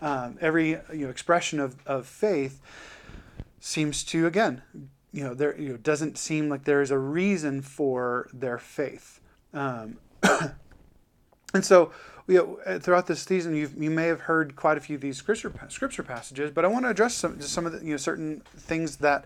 Um, 0.00 0.38
every 0.40 0.70
you 0.92 1.06
know, 1.06 1.10
expression 1.10 1.58
of, 1.58 1.76
of 1.84 2.06
faith 2.06 2.60
seems 3.60 4.04
to, 4.04 4.26
again, 4.26 4.62
you 5.12 5.24
know, 5.24 5.34
there 5.34 5.58
you 5.58 5.70
know, 5.70 5.76
doesn't 5.76 6.18
seem 6.18 6.48
like 6.48 6.64
there 6.64 6.82
is 6.82 6.90
a 6.90 6.98
reason 6.98 7.62
for 7.62 8.28
their 8.32 8.58
faith. 8.58 9.20
Um, 9.52 9.96
and 11.56 11.64
so 11.64 11.92
you 12.28 12.34
know, 12.34 12.58
uh, 12.66 12.78
throughout 12.80 13.06
this 13.06 13.22
season, 13.22 13.54
you 13.54 13.70
you 13.78 13.90
may 13.90 14.06
have 14.06 14.20
heard 14.20 14.56
quite 14.56 14.76
a 14.76 14.80
few 14.80 14.96
of 14.96 15.00
these 15.00 15.16
scripture 15.16 15.52
scripture 15.68 16.02
passages, 16.02 16.50
but 16.50 16.64
I 16.64 16.68
want 16.68 16.84
to 16.84 16.90
address 16.90 17.14
some 17.14 17.40
some 17.40 17.66
of 17.66 17.72
the 17.72 17.84
you 17.84 17.92
know 17.92 17.96
certain 17.96 18.42
things 18.56 18.96
that 18.96 19.24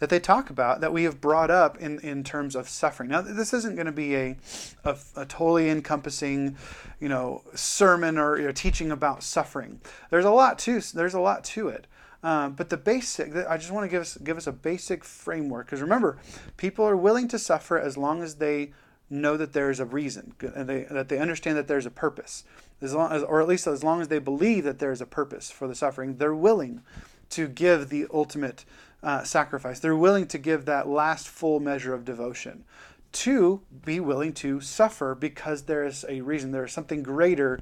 that 0.00 0.10
they 0.10 0.20
talk 0.20 0.50
about 0.50 0.82
that 0.82 0.92
we 0.92 1.04
have 1.04 1.20
brought 1.20 1.50
up 1.50 1.78
in 1.78 1.98
in 2.00 2.24
terms 2.24 2.54
of 2.54 2.68
suffering. 2.68 3.08
Now, 3.08 3.22
this 3.22 3.54
isn't 3.54 3.74
going 3.74 3.86
to 3.86 3.92
be 3.92 4.14
a, 4.14 4.36
a, 4.84 4.96
a 5.16 5.24
totally 5.24 5.70
encompassing, 5.70 6.56
you 7.00 7.08
know, 7.08 7.42
sermon 7.54 8.18
or 8.18 8.38
you 8.38 8.44
know, 8.44 8.52
teaching 8.52 8.90
about 8.90 9.22
suffering. 9.22 9.80
There's 10.10 10.26
a 10.26 10.30
lot 10.30 10.58
to 10.60 10.80
there's 10.94 11.14
a 11.14 11.20
lot 11.20 11.44
to 11.44 11.68
it. 11.68 11.86
Uh, 12.22 12.50
but 12.50 12.70
the 12.70 12.76
basic, 12.76 13.34
I 13.34 13.56
just 13.56 13.72
want 13.72 13.84
to 13.84 13.88
give 13.88 14.02
us 14.02 14.18
give 14.18 14.36
us 14.36 14.46
a 14.46 14.52
basic 14.52 15.04
framework 15.04 15.66
because 15.66 15.80
remember, 15.80 16.18
people 16.58 16.84
are 16.84 16.96
willing 16.96 17.28
to 17.28 17.38
suffer 17.38 17.78
as 17.78 17.96
long 17.96 18.22
as 18.22 18.34
they 18.34 18.72
know 19.12 19.36
that 19.36 19.52
there 19.52 19.70
is 19.70 19.78
a 19.78 19.84
reason, 19.84 20.34
and 20.40 20.68
they, 20.68 20.84
that 20.84 21.08
they 21.08 21.18
understand 21.18 21.56
that 21.56 21.68
there's 21.68 21.86
a 21.86 21.90
purpose, 21.90 22.44
as 22.80 22.94
long 22.94 23.12
as, 23.12 23.22
or 23.22 23.40
at 23.40 23.46
least 23.46 23.66
as 23.66 23.84
long 23.84 24.00
as 24.00 24.08
they 24.08 24.18
believe 24.18 24.64
that 24.64 24.78
there 24.78 24.90
is 24.90 25.00
a 25.00 25.06
purpose 25.06 25.50
for 25.50 25.68
the 25.68 25.74
suffering, 25.74 26.16
they're 26.16 26.34
willing 26.34 26.82
to 27.30 27.46
give 27.46 27.88
the 27.88 28.06
ultimate 28.12 28.64
uh, 29.02 29.22
sacrifice. 29.24 29.78
They're 29.78 29.96
willing 29.96 30.26
to 30.28 30.38
give 30.38 30.64
that 30.64 30.88
last 30.88 31.28
full 31.28 31.60
measure 31.60 31.94
of 31.94 32.04
devotion. 32.04 32.64
To 33.12 33.60
be 33.84 34.00
willing 34.00 34.32
to 34.34 34.60
suffer 34.62 35.14
because 35.14 35.62
there 35.62 35.84
is 35.84 36.04
a 36.08 36.22
reason, 36.22 36.50
there 36.50 36.64
is 36.64 36.72
something 36.72 37.02
greater 37.02 37.60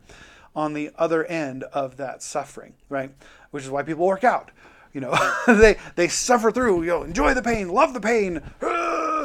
on 0.55 0.75
the 0.75 0.91
other 0.97 1.25
end 1.25 1.65
of 1.73 1.97
that 1.97 2.23
suffering, 2.23 2.75
right? 2.89 3.13
Which 3.51 3.65
is 3.65 3.71
why 3.71 3.83
people 3.83 4.07
work 4.07 4.23
out. 4.23 4.53
You 4.93 5.01
know, 5.01 5.17
they 5.47 5.77
they 5.97 6.09
suffer 6.09 6.51
through. 6.51 6.83
You 6.83 6.89
know, 6.89 7.03
enjoy 7.03 7.35
the 7.35 7.43
pain, 7.43 7.69
love 7.69 7.95
the 7.95 8.01
pain. 8.01 8.43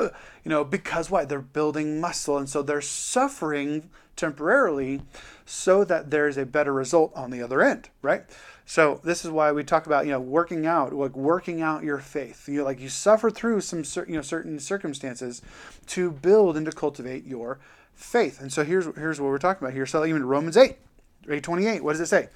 You 0.03 0.49
know, 0.49 0.63
because 0.63 1.09
why? 1.09 1.25
They're 1.25 1.41
building 1.41 1.99
muscle, 1.99 2.37
and 2.37 2.49
so 2.49 2.61
they're 2.61 2.81
suffering 2.81 3.89
temporarily, 4.15 5.01
so 5.45 5.83
that 5.83 6.11
there's 6.11 6.37
a 6.37 6.45
better 6.45 6.73
result 6.73 7.11
on 7.15 7.31
the 7.31 7.41
other 7.41 7.61
end, 7.61 7.89
right? 8.01 8.23
So 8.65 8.99
this 9.03 9.23
is 9.23 9.31
why 9.31 9.51
we 9.51 9.63
talk 9.63 9.85
about 9.85 10.05
you 10.05 10.11
know 10.11 10.19
working 10.19 10.65
out, 10.65 10.93
like 10.93 11.15
working 11.15 11.61
out 11.61 11.83
your 11.83 11.99
faith. 11.99 12.47
You 12.47 12.59
know, 12.59 12.63
like 12.63 12.79
you 12.79 12.89
suffer 12.89 13.29
through 13.29 13.61
some 13.61 13.83
you 14.07 14.15
know 14.15 14.21
certain 14.21 14.59
circumstances 14.59 15.41
to 15.87 16.11
build 16.11 16.57
and 16.57 16.65
to 16.65 16.71
cultivate 16.71 17.25
your 17.25 17.59
faith. 17.93 18.41
And 18.41 18.51
so 18.51 18.63
here's 18.63 18.85
here's 18.95 19.21
what 19.21 19.27
we're 19.27 19.37
talking 19.37 19.63
about 19.63 19.73
here. 19.73 19.85
So 19.85 20.05
even 20.05 20.25
Romans 20.25 20.57
8, 20.57 20.77
828, 21.23 21.83
what 21.83 21.93
does 21.93 22.01
it 22.01 22.07
say? 22.07 22.29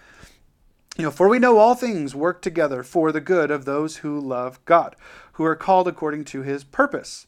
You 0.98 1.06
know, 1.06 1.12
for 1.12 1.30
we 1.30 1.40
know 1.40 1.58
all 1.58 1.76
things 1.76 2.14
work 2.14 2.42
together 2.42 2.84
for 2.84 3.12
the 3.12 3.22
good 3.22 3.52
of 3.52 3.66
those 3.66 3.98
who 3.98 4.20
love 4.20 4.64
God, 4.66 4.96
who 5.34 5.46
are 5.46 5.56
called 5.56 5.88
according 5.88 6.26
to 6.26 6.42
his 6.42 6.64
purpose. 6.64 7.26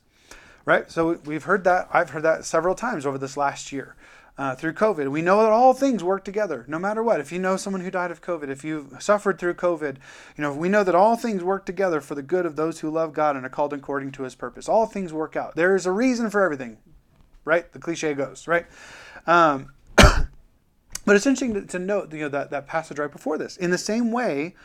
Right? 0.66 0.90
So 0.92 1.20
we've 1.26 1.44
heard 1.44 1.64
that. 1.64 1.90
I've 1.92 2.12
heard 2.12 2.24
that 2.24 2.46
several 2.46 2.76
times 2.76 3.06
over 3.06 3.18
this 3.18 3.38
last 3.38 3.72
year. 3.72 3.96
Uh, 4.38 4.56
through 4.56 4.74
COVID. 4.74 5.12
We 5.12 5.22
know 5.22 5.44
that 5.44 5.52
all 5.52 5.74
things 5.74 6.04
work 6.04 6.24
together, 6.24 6.64
no 6.68 6.80
matter 6.80 7.04
what. 7.04 7.20
If 7.20 7.34
you 7.34 7.38
know 7.38 7.58
someone 7.58 7.82
who 7.82 7.92
died 7.92 8.10
of 8.12 8.22
COVID, 8.22 8.50
if 8.50 8.64
you've 8.64 8.96
suffered 9.04 9.38
through 9.38 9.56
COVID, 9.56 9.98
you 10.38 10.42
know 10.42 10.54
we 10.54 10.70
know 10.70 10.84
that 10.84 10.96
all 10.96 11.18
things 11.18 11.44
work 11.44 11.66
together 11.66 12.00
for 12.00 12.16
the 12.16 12.24
good 12.24 12.46
of 12.46 12.56
those 12.56 12.80
who 12.80 12.90
love 12.90 13.14
God 13.14 13.36
and 13.36 13.46
are 13.46 13.50
called 13.50 13.74
according 13.74 14.14
to 14.14 14.24
His 14.24 14.34
purpose. 14.34 14.70
All 14.70 14.88
things 14.88 15.12
work 15.12 15.36
out. 15.36 15.56
There 15.56 15.76
is 15.76 15.86
a 15.86 15.92
reason 15.92 16.30
for 16.30 16.42
everything, 16.42 16.78
right? 17.44 17.72
The 17.72 17.78
cliche 17.78 18.14
goes, 18.14 18.48
right? 18.48 18.66
Um, 19.28 19.74
but 19.98 21.16
it's 21.16 21.28
interesting 21.28 21.54
to, 21.54 21.66
to 21.68 21.78
note 21.78 22.12
you 22.14 22.22
know, 22.22 22.30
that, 22.30 22.50
that 22.52 22.68
passage 22.68 22.98
right 22.98 23.12
before 23.12 23.38
this. 23.38 23.58
In 23.58 23.70
the 23.70 23.78
same 23.78 24.12
way, 24.12 24.56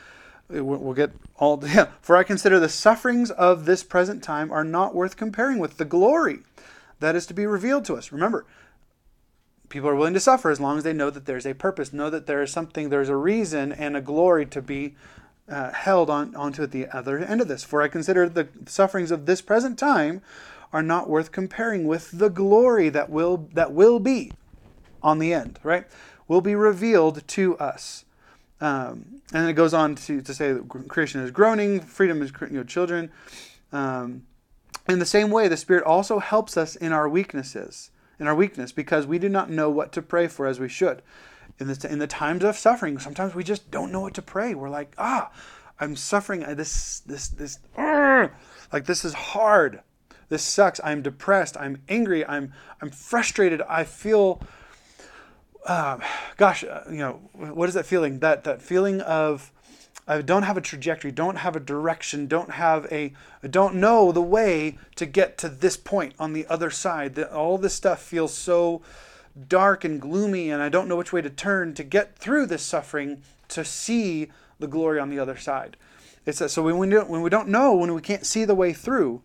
we'll 0.48 0.94
get 0.94 1.12
all 1.36 1.62
yeah, 1.66 1.88
for 2.00 2.16
I 2.16 2.22
consider 2.22 2.58
the 2.58 2.68
sufferings 2.68 3.30
of 3.30 3.64
this 3.64 3.82
present 3.82 4.22
time 4.22 4.50
are 4.50 4.64
not 4.64 4.94
worth 4.94 5.16
comparing 5.16 5.58
with 5.58 5.76
the 5.76 5.84
glory 5.84 6.40
that 7.00 7.16
is 7.16 7.26
to 7.26 7.34
be 7.34 7.46
revealed 7.46 7.84
to 7.86 7.94
us. 7.94 8.12
Remember, 8.12 8.46
people 9.68 9.88
are 9.88 9.94
willing 9.94 10.14
to 10.14 10.20
suffer 10.20 10.50
as 10.50 10.60
long 10.60 10.78
as 10.78 10.84
they 10.84 10.92
know 10.92 11.10
that 11.10 11.26
there's 11.26 11.46
a 11.46 11.54
purpose, 11.54 11.92
know 11.92 12.10
that 12.10 12.26
there 12.26 12.42
is 12.42 12.50
something, 12.50 12.88
there's 12.88 13.08
a 13.08 13.16
reason 13.16 13.72
and 13.72 13.96
a 13.96 14.00
glory 14.00 14.46
to 14.46 14.62
be 14.62 14.94
uh, 15.48 15.72
held 15.72 16.10
on 16.10 16.34
onto 16.34 16.62
at 16.62 16.72
the 16.72 16.88
other 16.88 17.18
end 17.18 17.40
of 17.40 17.48
this. 17.48 17.62
For 17.62 17.82
I 17.82 17.88
consider 17.88 18.28
the 18.28 18.48
sufferings 18.66 19.10
of 19.10 19.26
this 19.26 19.40
present 19.40 19.78
time 19.78 20.22
are 20.72 20.82
not 20.82 21.08
worth 21.08 21.30
comparing 21.30 21.86
with 21.86 22.10
the 22.12 22.28
glory 22.28 22.88
that 22.88 23.10
will 23.10 23.48
that 23.52 23.72
will 23.72 24.00
be 24.00 24.32
on 25.02 25.18
the 25.18 25.32
end, 25.32 25.60
right? 25.62 25.86
will 26.28 26.40
be 26.40 26.54
revealed 26.54 27.26
to 27.28 27.56
us. 27.58 28.04
Um, 28.60 29.15
and 29.32 29.42
then 29.42 29.48
it 29.48 29.54
goes 29.54 29.74
on 29.74 29.96
to, 29.96 30.22
to 30.22 30.34
say 30.34 30.52
that 30.52 30.68
creation 30.88 31.20
is 31.20 31.30
groaning, 31.30 31.80
freedom 31.80 32.22
is 32.22 32.32
you 32.42 32.58
know, 32.58 32.64
children. 32.64 33.10
Um, 33.72 34.26
in 34.88 35.00
the 35.00 35.06
same 35.06 35.30
way, 35.30 35.48
the 35.48 35.56
Spirit 35.56 35.84
also 35.84 36.20
helps 36.20 36.56
us 36.56 36.76
in 36.76 36.92
our 36.92 37.08
weaknesses, 37.08 37.90
in 38.20 38.28
our 38.28 38.34
weakness, 38.34 38.70
because 38.70 39.06
we 39.06 39.18
do 39.18 39.28
not 39.28 39.50
know 39.50 39.68
what 39.68 39.92
to 39.92 40.02
pray 40.02 40.28
for 40.28 40.46
as 40.46 40.60
we 40.60 40.68
should. 40.68 41.02
In 41.58 41.66
the, 41.66 41.88
in 41.90 41.98
the 41.98 42.06
times 42.06 42.44
of 42.44 42.56
suffering, 42.56 42.98
sometimes 42.98 43.34
we 43.34 43.42
just 43.42 43.70
don't 43.70 43.90
know 43.90 44.00
what 44.00 44.14
to 44.14 44.22
pray. 44.22 44.54
We're 44.54 44.68
like, 44.68 44.94
ah, 44.96 45.32
I'm 45.80 45.96
suffering. 45.96 46.40
This, 46.54 47.00
this, 47.00 47.28
this, 47.28 47.58
like 47.76 48.84
this 48.84 49.04
is 49.04 49.14
hard. 49.14 49.80
This 50.28 50.42
sucks. 50.42 50.80
I'm 50.84 51.02
depressed. 51.02 51.56
I'm 51.56 51.82
angry. 51.88 52.24
I'm, 52.26 52.52
I'm 52.80 52.90
frustrated. 52.90 53.62
I 53.62 53.84
feel 53.84 54.40
uh, 55.66 55.98
gosh, 56.36 56.64
uh, 56.64 56.82
you 56.88 56.98
know, 56.98 57.20
what 57.32 57.68
is 57.68 57.74
that 57.74 57.86
feeling? 57.86 58.20
That 58.20 58.44
that 58.44 58.62
feeling 58.62 59.00
of 59.00 59.52
I 60.08 60.22
don't 60.22 60.44
have 60.44 60.56
a 60.56 60.60
trajectory, 60.60 61.10
don't 61.10 61.36
have 61.36 61.56
a 61.56 61.60
direction, 61.60 62.28
don't 62.28 62.52
have 62.52 62.86
a, 62.92 63.12
don't 63.48 63.74
know 63.74 64.12
the 64.12 64.22
way 64.22 64.78
to 64.94 65.04
get 65.04 65.36
to 65.38 65.48
this 65.48 65.76
point 65.76 66.14
on 66.18 66.32
the 66.32 66.46
other 66.46 66.70
side. 66.70 67.16
That 67.16 67.32
all 67.32 67.58
this 67.58 67.74
stuff 67.74 68.00
feels 68.00 68.32
so 68.32 68.82
dark 69.48 69.84
and 69.84 70.00
gloomy, 70.00 70.50
and 70.50 70.62
I 70.62 70.68
don't 70.68 70.86
know 70.86 70.96
which 70.96 71.12
way 71.12 71.22
to 71.22 71.30
turn 71.30 71.74
to 71.74 71.82
get 71.82 72.16
through 72.16 72.46
this 72.46 72.62
suffering 72.62 73.22
to 73.48 73.64
see 73.64 74.30
the 74.60 74.68
glory 74.68 75.00
on 75.00 75.10
the 75.10 75.18
other 75.18 75.36
side. 75.36 75.76
It's 76.24 76.40
a, 76.40 76.48
so 76.48 76.62
when 76.62 76.78
we 76.78 76.88
don't, 76.88 77.10
when 77.10 77.22
we 77.22 77.30
don't 77.30 77.48
know, 77.48 77.74
when 77.74 77.92
we 77.92 78.00
can't 78.00 78.26
see 78.26 78.44
the 78.44 78.54
way 78.54 78.72
through. 78.72 79.22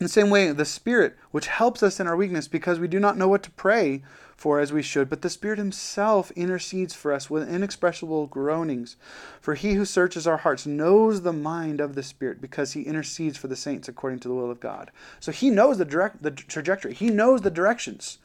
In 0.00 0.04
the 0.04 0.08
same 0.08 0.30
way, 0.30 0.50
the 0.52 0.64
Spirit, 0.64 1.16
which 1.30 1.48
helps 1.48 1.82
us 1.82 2.00
in 2.00 2.06
our 2.06 2.16
weakness 2.16 2.48
because 2.48 2.78
we 2.78 2.88
do 2.88 3.00
not 3.00 3.18
know 3.18 3.28
what 3.28 3.42
to 3.42 3.50
pray 3.50 4.02
for 4.38 4.60
as 4.60 4.72
we 4.72 4.82
should, 4.82 5.10
but 5.10 5.20
the 5.22 5.28
Spirit 5.28 5.58
Himself 5.58 6.30
intercedes 6.36 6.94
for 6.94 7.12
us 7.12 7.28
with 7.28 7.52
inexpressible 7.52 8.28
groanings. 8.28 8.96
For 9.40 9.54
He 9.54 9.74
who 9.74 9.84
searches 9.84 10.28
our 10.28 10.36
hearts 10.36 10.64
knows 10.64 11.22
the 11.22 11.32
mind 11.32 11.80
of 11.80 11.96
the 11.96 12.04
Spirit, 12.04 12.40
because 12.40 12.72
He 12.72 12.82
intercedes 12.82 13.36
for 13.36 13.48
the 13.48 13.56
saints 13.56 13.88
according 13.88 14.20
to 14.20 14.28
the 14.28 14.34
will 14.34 14.48
of 14.48 14.60
God. 14.60 14.92
So 15.18 15.32
He 15.32 15.50
knows 15.50 15.78
the 15.78 15.84
direct 15.84 16.22
the 16.22 16.30
trajectory. 16.30 16.94
He 16.94 17.10
knows 17.10 17.40
the 17.40 17.50
directions. 17.50 18.18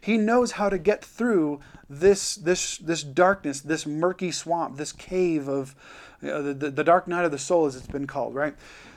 He 0.00 0.16
knows 0.16 0.52
how 0.52 0.70
to 0.70 0.78
get 0.78 1.04
through 1.04 1.60
this 1.88 2.34
this 2.36 2.78
this 2.78 3.02
darkness, 3.02 3.60
this 3.60 3.84
murky 3.84 4.30
swamp, 4.30 4.78
this 4.78 4.92
cave 4.92 5.48
of 5.48 5.76
you 6.22 6.28
know, 6.28 6.54
the, 6.54 6.70
the 6.70 6.82
dark 6.82 7.06
night 7.06 7.26
of 7.26 7.30
the 7.30 7.38
soul, 7.38 7.66
as 7.66 7.76
it's 7.76 7.86
been 7.86 8.06
called, 8.06 8.34
right? 8.34 8.54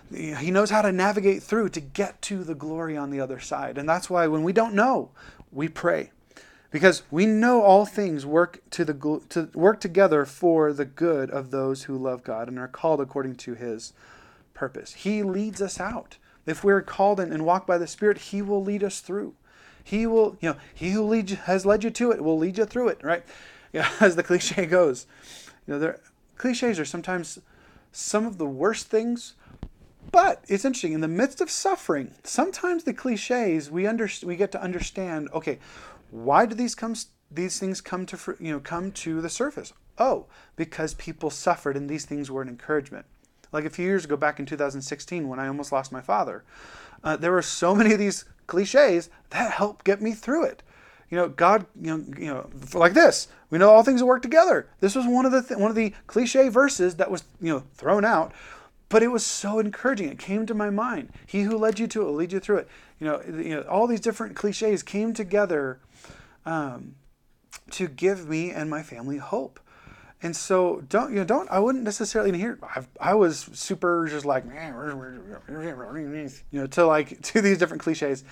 He 0.10 0.52
knows 0.52 0.70
how 0.70 0.82
to 0.82 0.94
navigate 0.94 1.44
through 1.44 1.70
to 1.70 1.82
get 1.82 2.22
to 2.24 2.46
the 2.46 2.56
glory 2.56 2.96
on 2.96 3.12
the 3.12 3.20
other 3.20 3.42
side. 3.42 3.78
And 3.78 3.90
that's 3.90 4.10
why 4.10 4.28
when 4.28 4.44
we 4.44 4.54
don't 4.54 4.74
know, 4.74 5.12
we 5.52 5.68
pray 5.68 6.12
because 6.72 7.04
we 7.12 7.26
know 7.26 7.62
all 7.62 7.86
things 7.86 8.26
work 8.26 8.62
to 8.72 8.86
the 8.86 9.22
to 9.30 9.50
work 9.54 9.80
together 9.80 10.26
for 10.26 10.74
the 10.74 10.86
good 10.86 11.30
of 11.30 11.52
those 11.52 11.84
who 11.84 11.98
love 11.98 12.24
God 12.24 12.48
and 12.48 12.58
are 12.58 12.68
called 12.68 13.02
according 13.02 13.36
to 13.36 13.54
his 13.54 13.94
purpose. 14.54 14.94
He 14.94 15.22
leads 15.22 15.62
us 15.62 15.80
out. 15.80 16.18
If 16.46 16.64
we're 16.64 16.82
called 16.82 17.20
in 17.20 17.32
and 17.32 17.46
walk 17.46 17.68
by 17.68 17.78
the 17.78 17.88
Spirit, 17.88 18.18
he 18.18 18.42
will 18.42 18.64
lead 18.64 18.84
us 18.84 19.00
through. 19.00 19.36
He 19.84 20.08
will, 20.08 20.38
you 20.42 20.50
know, 20.50 20.58
he 20.74 20.92
who 20.92 21.04
lead, 21.04 21.30
has 21.30 21.66
led 21.66 21.84
you 21.84 21.90
to 21.92 22.12
it 22.12 22.24
will 22.24 22.38
lead 22.38 22.58
you 22.58 22.66
through 22.66 22.90
it, 22.90 23.04
right? 23.04 23.24
Yeah, 23.74 23.90
as 24.02 24.18
the 24.18 24.24
cliche 24.24 24.66
goes. 24.66 25.08
You 25.66 25.74
know, 25.74 25.80
there 25.80 26.02
cliches 26.36 26.78
are 26.78 26.84
sometimes 26.84 27.40
some 27.94 28.26
of 28.26 28.38
the 28.38 28.46
worst 28.46 28.88
things, 28.88 29.36
but 30.12 30.44
it's 30.50 30.66
interesting. 30.66 30.92
In 30.92 31.00
the 31.00 31.08
midst 31.08 31.40
of 31.40 31.50
suffering, 31.50 32.12
sometimes 32.26 32.84
the 32.84 32.94
cliches 32.94 33.72
we 33.72 33.88
under, 33.88 34.10
we 34.24 34.36
get 34.36 34.52
to 34.52 34.62
understand. 34.62 35.30
Okay, 35.34 35.60
why 36.12 36.46
do 36.46 36.54
these 36.54 36.76
come 36.76 36.96
these 37.32 37.58
things 37.58 37.82
come 37.82 38.06
to 38.06 38.36
you 38.40 38.52
know 38.52 38.60
come 38.60 38.92
to 38.92 39.22
the 39.22 39.30
surface? 39.30 39.74
Oh, 39.98 40.28
because 40.56 40.94
people 40.94 41.30
suffered 41.30 41.76
and 41.76 41.90
these 41.90 42.06
things 42.06 42.30
were 42.30 42.42
an 42.42 42.50
encouragement. 42.50 43.06
Like 43.52 43.66
a 43.66 43.70
few 43.70 43.86
years 43.86 44.06
ago, 44.06 44.16
back 44.16 44.40
in 44.40 44.46
2016, 44.46 45.28
when 45.28 45.40
I 45.40 45.48
almost 45.48 45.72
lost 45.72 45.92
my 45.92 46.02
father, 46.02 46.44
uh, 47.04 47.18
there 47.18 47.32
were 47.32 47.42
so 47.42 47.76
many 47.76 47.94
of 47.94 48.00
these 48.00 48.26
cliches 48.48 49.10
that 49.32 49.52
helped 49.52 49.86
get 49.86 50.02
me 50.02 50.14
through 50.14 50.46
it. 50.46 50.64
You 51.10 51.18
know, 51.18 51.28
God, 51.28 51.66
you 51.82 51.98
know, 51.98 52.06
you 52.18 52.28
know, 52.28 52.50
like 52.74 52.94
this. 52.94 53.28
We 53.50 53.58
know 53.58 53.70
all 53.70 53.84
things 53.84 54.02
work 54.02 54.22
together. 54.22 54.70
This 54.80 54.96
was 54.96 55.06
one 55.06 55.26
of 55.26 55.34
the 55.34 55.42
th- 55.42 55.60
one 55.60 55.70
of 55.70 55.76
the 55.76 55.94
cliche 56.08 56.48
verses 56.48 56.96
that 56.96 57.12
was 57.12 57.24
you 57.42 57.54
know 57.54 57.64
thrown 57.74 58.06
out 58.06 58.32
but 58.92 59.02
it 59.02 59.08
was 59.08 59.26
so 59.26 59.58
encouraging. 59.58 60.10
It 60.10 60.20
came 60.20 60.46
to 60.46 60.54
my 60.54 60.70
mind. 60.70 61.10
He 61.26 61.44
who 61.44 61.58
led 61.58 61.80
you 61.80 61.88
to 61.88 62.02
it 62.02 62.06
will 62.06 62.14
lead 62.14 62.34
you 62.34 62.42
through 62.42 62.58
it. 62.58 62.68
You 63.00 63.08
know, 63.08 63.22
you 63.26 63.56
know 63.56 63.62
all 63.62 63.88
these 63.88 64.02
different 64.02 64.36
cliches 64.36 64.84
came 64.84 65.14
together 65.14 65.80
um, 66.46 66.96
to 67.72 67.88
give 67.88 68.28
me 68.28 68.52
and 68.52 68.70
my 68.70 68.84
family 68.84 69.18
hope. 69.18 69.60
And 70.22 70.36
so 70.36 70.84
don't 70.88 71.12
you 71.12 71.16
know 71.16 71.24
don't 71.24 71.50
I 71.50 71.58
wouldn't 71.60 71.84
necessarily 71.84 72.38
hear 72.38 72.60
I, 72.62 72.84
I 73.00 73.14
was 73.16 73.50
super 73.54 74.08
just 74.08 74.26
like 74.26 74.46
you 76.52 76.60
know 76.60 76.68
to 76.68 76.86
like 76.86 77.22
to 77.24 77.42
these 77.42 77.58
different 77.58 77.82
cliches. 77.82 78.24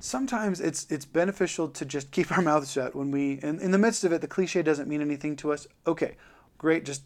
Sometimes 0.00 0.60
it's 0.60 0.90
it's 0.90 1.04
beneficial 1.04 1.68
to 1.68 1.84
just 1.84 2.10
keep 2.10 2.32
our 2.32 2.42
mouths 2.42 2.72
shut 2.72 2.96
when 2.96 3.10
we 3.10 3.34
in, 3.42 3.60
in 3.60 3.70
the 3.70 3.78
midst 3.78 4.02
of 4.02 4.12
it 4.12 4.22
the 4.22 4.26
cliche 4.26 4.62
doesn't 4.62 4.88
mean 4.88 5.02
anything 5.02 5.36
to 5.36 5.52
us. 5.52 5.66
Okay, 5.86 6.16
great, 6.58 6.84
just 6.84 7.02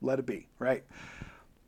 let 0.00 0.18
it 0.18 0.26
be, 0.26 0.46
right? 0.58 0.84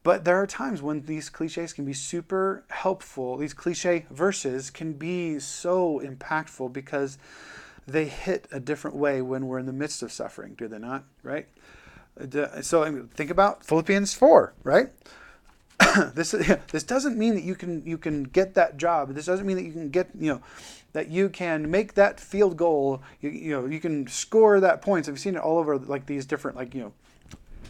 But 0.04 0.24
there 0.24 0.36
are 0.36 0.46
times 0.46 0.82
when 0.82 1.06
these 1.06 1.30
cliches 1.30 1.72
can 1.72 1.86
be 1.86 1.94
super 1.94 2.62
helpful. 2.68 3.38
These 3.38 3.54
cliche 3.54 4.04
verses 4.10 4.70
can 4.70 4.92
be 4.92 5.38
so 5.40 6.00
impactful 6.04 6.72
because 6.74 7.18
they 7.86 8.04
hit 8.04 8.46
a 8.52 8.60
different 8.60 8.96
way 8.96 9.22
when 9.22 9.46
we're 9.46 9.58
in 9.58 9.66
the 9.66 9.72
midst 9.72 10.02
of 10.02 10.12
suffering, 10.12 10.54
do 10.56 10.68
they 10.68 10.78
not? 10.78 11.04
Right? 11.22 11.48
So 12.60 13.08
think 13.14 13.30
about 13.30 13.64
Philippians 13.64 14.14
4, 14.14 14.52
right? 14.62 14.90
this 16.14 16.30
this 16.70 16.82
doesn't 16.82 17.16
mean 17.16 17.34
that 17.34 17.42
you 17.42 17.54
can 17.54 17.84
you 17.86 17.98
can 17.98 18.24
get 18.24 18.54
that 18.54 18.76
job. 18.76 19.14
This 19.14 19.26
doesn't 19.26 19.46
mean 19.46 19.56
that 19.56 19.64
you 19.64 19.72
can 19.72 19.88
get 19.88 20.10
you 20.18 20.34
know 20.34 20.42
that 20.92 21.08
you 21.08 21.28
can 21.28 21.70
make 21.70 21.94
that 21.94 22.20
field 22.20 22.56
goal. 22.56 23.02
You, 23.20 23.30
you 23.30 23.50
know 23.50 23.66
you 23.66 23.80
can 23.80 24.06
score 24.06 24.60
that 24.60 24.82
points. 24.82 25.08
I've 25.08 25.18
seen 25.18 25.34
it 25.34 25.40
all 25.40 25.58
over 25.58 25.78
like 25.78 26.06
these 26.06 26.26
different 26.26 26.56
like 26.56 26.74
you 26.74 26.82
know 26.82 26.92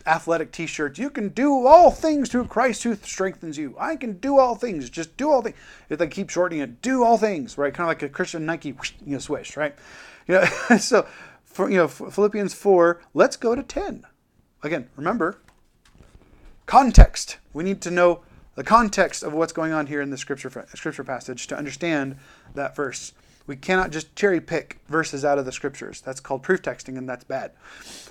athletic 0.07 0.53
T-shirts. 0.53 0.99
You 0.99 1.11
can 1.11 1.29
do 1.31 1.67
all 1.67 1.91
things 1.91 2.29
through 2.29 2.47
Christ 2.47 2.83
who 2.83 2.95
strengthens 2.97 3.57
you. 3.57 3.75
I 3.79 3.97
can 3.97 4.19
do 4.19 4.39
all 4.39 4.55
things. 4.55 4.91
Just 4.91 5.17
do 5.17 5.31
all 5.31 5.43
things. 5.43 5.57
If 5.89 5.99
they 5.99 6.07
keep 6.09 6.31
shortening 6.31 6.63
it, 6.63 6.83
do 6.83 7.05
all 7.05 7.19
things. 7.19 7.57
Right, 7.57 7.73
kind 7.73 7.87
of 7.87 7.89
like 7.89 8.03
a 8.03 8.09
Christian 8.09 8.47
Nike 8.47 8.77
you 9.05 9.15
know 9.15 9.19
swish. 9.19 9.57
Right, 9.57 9.75
you 10.27 10.35
know. 10.35 10.45
so 10.79 11.07
for 11.45 11.71
you 11.71 11.77
know 11.77 11.89
Philippians 11.89 12.55
four. 12.55 13.01
Let's 13.15 13.37
go 13.37 13.55
to 13.55 13.63
ten. 13.63 14.05
Again, 14.63 14.89
remember, 14.97 15.39
context. 16.67 17.39
We 17.53 17.65
need 17.65 17.81
to 17.83 17.91
know 17.91 18.23
the 18.55 18.65
context 18.65 19.23
of 19.23 19.33
what's 19.33 19.53
going 19.53 19.73
on 19.73 19.87
here 19.87 20.01
in 20.01 20.11
the 20.11 20.19
scripture 20.19 20.67
scripture 20.75 21.05
passage 21.05 21.47
to 21.49 21.57
understand 21.57 22.17
that 22.55 22.77
verse. 22.77 23.13
We 23.47 23.57
cannot 23.57 23.91
just 23.91 24.17
cherry 24.17 24.41
pick 24.41 24.81
verses 24.89 25.25
out 25.25 25.39
of 25.39 25.45
the 25.45 25.53
scriptures. 25.53 26.01
That's 26.01 26.21
called 26.21 26.43
proof 26.43 26.63
texting, 26.63 26.97
and 26.97 27.09
that's 27.09 27.25
bad. 27.25 27.53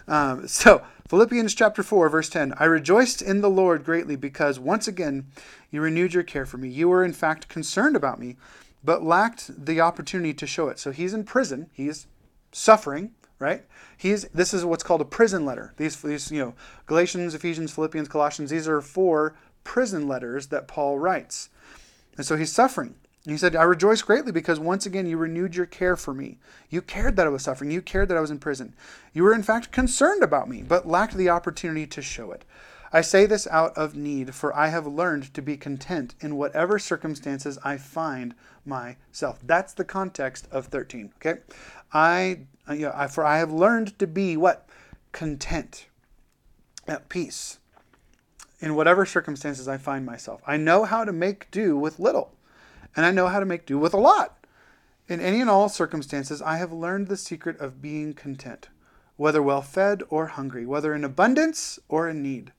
Um, 0.08 0.48
so, 0.48 0.84
Philippians 1.08 1.56
chapter 1.56 1.82
4, 1.82 2.10
verse 2.10 2.30
10 2.30 2.54
I 2.58 2.66
rejoiced 2.66 3.22
in 3.22 3.42
the 3.42 3.50
Lord 3.50 3.84
greatly 3.84 4.16
because 4.16 4.60
once 4.60 4.88
again 4.88 5.28
you 5.72 5.82
renewed 5.82 6.14
your 6.14 6.24
care 6.24 6.46
for 6.46 6.58
me. 6.58 6.70
You 6.70 6.90
were, 6.90 7.04
in 7.04 7.14
fact, 7.14 7.48
concerned 7.48 7.96
about 7.96 8.20
me, 8.20 8.38
but 8.84 9.04
lacked 9.04 9.66
the 9.66 9.82
opportunity 9.82 10.34
to 10.36 10.46
show 10.46 10.68
it. 10.68 10.78
So, 10.78 10.92
he's 10.92 11.14
in 11.14 11.24
prison, 11.24 11.70
he's 11.74 12.08
suffering, 12.52 13.12
right? 13.40 13.64
He's 13.98 14.24
this 14.34 14.54
is 14.54 14.64
what's 14.64 14.84
called 14.84 15.02
a 15.02 15.06
prison 15.06 15.46
letter. 15.46 15.74
These 15.78 16.02
these 16.02 16.32
you 16.32 16.40
know 16.40 16.54
Galatians, 16.86 17.34
Ephesians, 17.34 17.74
Philippians, 17.74 18.08
Colossians. 18.08 18.50
These 18.50 18.68
are 18.68 18.82
four 18.82 19.36
prison 19.64 20.08
letters 20.08 20.48
that 20.48 20.68
Paul 20.68 21.00
writes, 21.00 21.50
and 22.18 22.26
so 22.26 22.38
he's 22.38 22.52
suffering. 22.52 22.96
He 23.26 23.38
said, 23.38 23.56
I 23.56 23.64
rejoice 23.64 24.02
greatly 24.02 24.34
because 24.34 24.60
once 24.60 24.86
again 24.86 25.06
you 25.06 25.18
renewed 25.18 25.56
your 25.56 25.66
care 25.66 25.96
for 25.96 26.14
me. 26.14 26.40
You 26.70 26.82
cared 26.82 27.16
that 27.16 27.26
I 27.26 27.30
was 27.30 27.44
suffering. 27.44 27.72
You 27.72 27.82
cared 27.82 28.10
that 28.10 28.18
I 28.18 28.22
was 28.22 28.32
in 28.32 28.40
prison. 28.40 28.76
You 29.14 29.24
were, 29.24 29.34
in 29.34 29.44
fact, 29.44 29.72
concerned 29.72 30.24
about 30.24 30.50
me, 30.50 30.62
but 30.62 30.88
lacked 30.88 31.16
the 31.16 31.30
opportunity 31.30 31.88
to 31.88 32.02
show 32.02 32.32
it. 32.32 32.44
I 32.92 33.02
say 33.02 33.26
this 33.26 33.48
out 33.48 33.76
of 33.78 33.96
need, 33.96 34.36
for 34.36 34.56
I 34.56 34.68
have 34.68 34.86
learned 34.86 35.34
to 35.34 35.42
be 35.42 35.58
content 35.58 36.16
in 36.20 36.36
whatever 36.36 36.78
circumstances 36.78 37.58
I 37.64 37.78
find 37.78 38.36
myself. 38.66 39.40
That's 39.42 39.74
the 39.74 39.86
context 39.86 40.48
of 40.52 40.68
13. 40.68 41.14
Okay? 41.18 41.40
I 41.94 42.42
uh, 42.68 42.74
you 42.74 42.86
know, 42.86 42.94
I, 42.96 43.08
for 43.08 43.26
I 43.26 43.40
have 43.40 43.52
learned 43.52 43.98
to 44.00 44.08
be 44.08 44.38
what? 44.38 44.68
Content, 45.12 45.88
at 46.88 47.10
peace, 47.10 47.60
in 48.60 48.76
whatever 48.76 49.06
circumstances 49.06 49.68
I 49.68 49.78
find 49.78 50.06
myself. 50.06 50.42
I 50.48 50.58
know 50.58 50.86
how 50.86 51.04
to 51.04 51.12
make 51.12 51.52
do 51.52 51.78
with 51.78 52.00
little, 52.00 52.34
and 52.96 53.06
I 53.06 53.12
know 53.12 53.28
how 53.28 53.40
to 53.40 53.46
make 53.46 53.66
do 53.66 53.78
with 53.78 53.94
a 53.94 53.98
lot. 53.98 54.46
In 55.08 55.20
any 55.20 55.42
and 55.42 55.50
all 55.50 55.70
circumstances, 55.70 56.42
I 56.42 56.58
have 56.58 56.72
learned 56.72 57.08
the 57.08 57.18
secret 57.18 57.60
of 57.60 57.82
being 57.82 58.14
content, 58.14 58.70
whether 59.18 59.42
well 59.42 59.62
fed 59.62 60.02
or 60.10 60.28
hungry, 60.28 60.66
whether 60.66 60.94
in 60.94 61.04
abundance 61.04 61.80
or 61.90 62.08
in 62.08 62.22
need. 62.22 62.54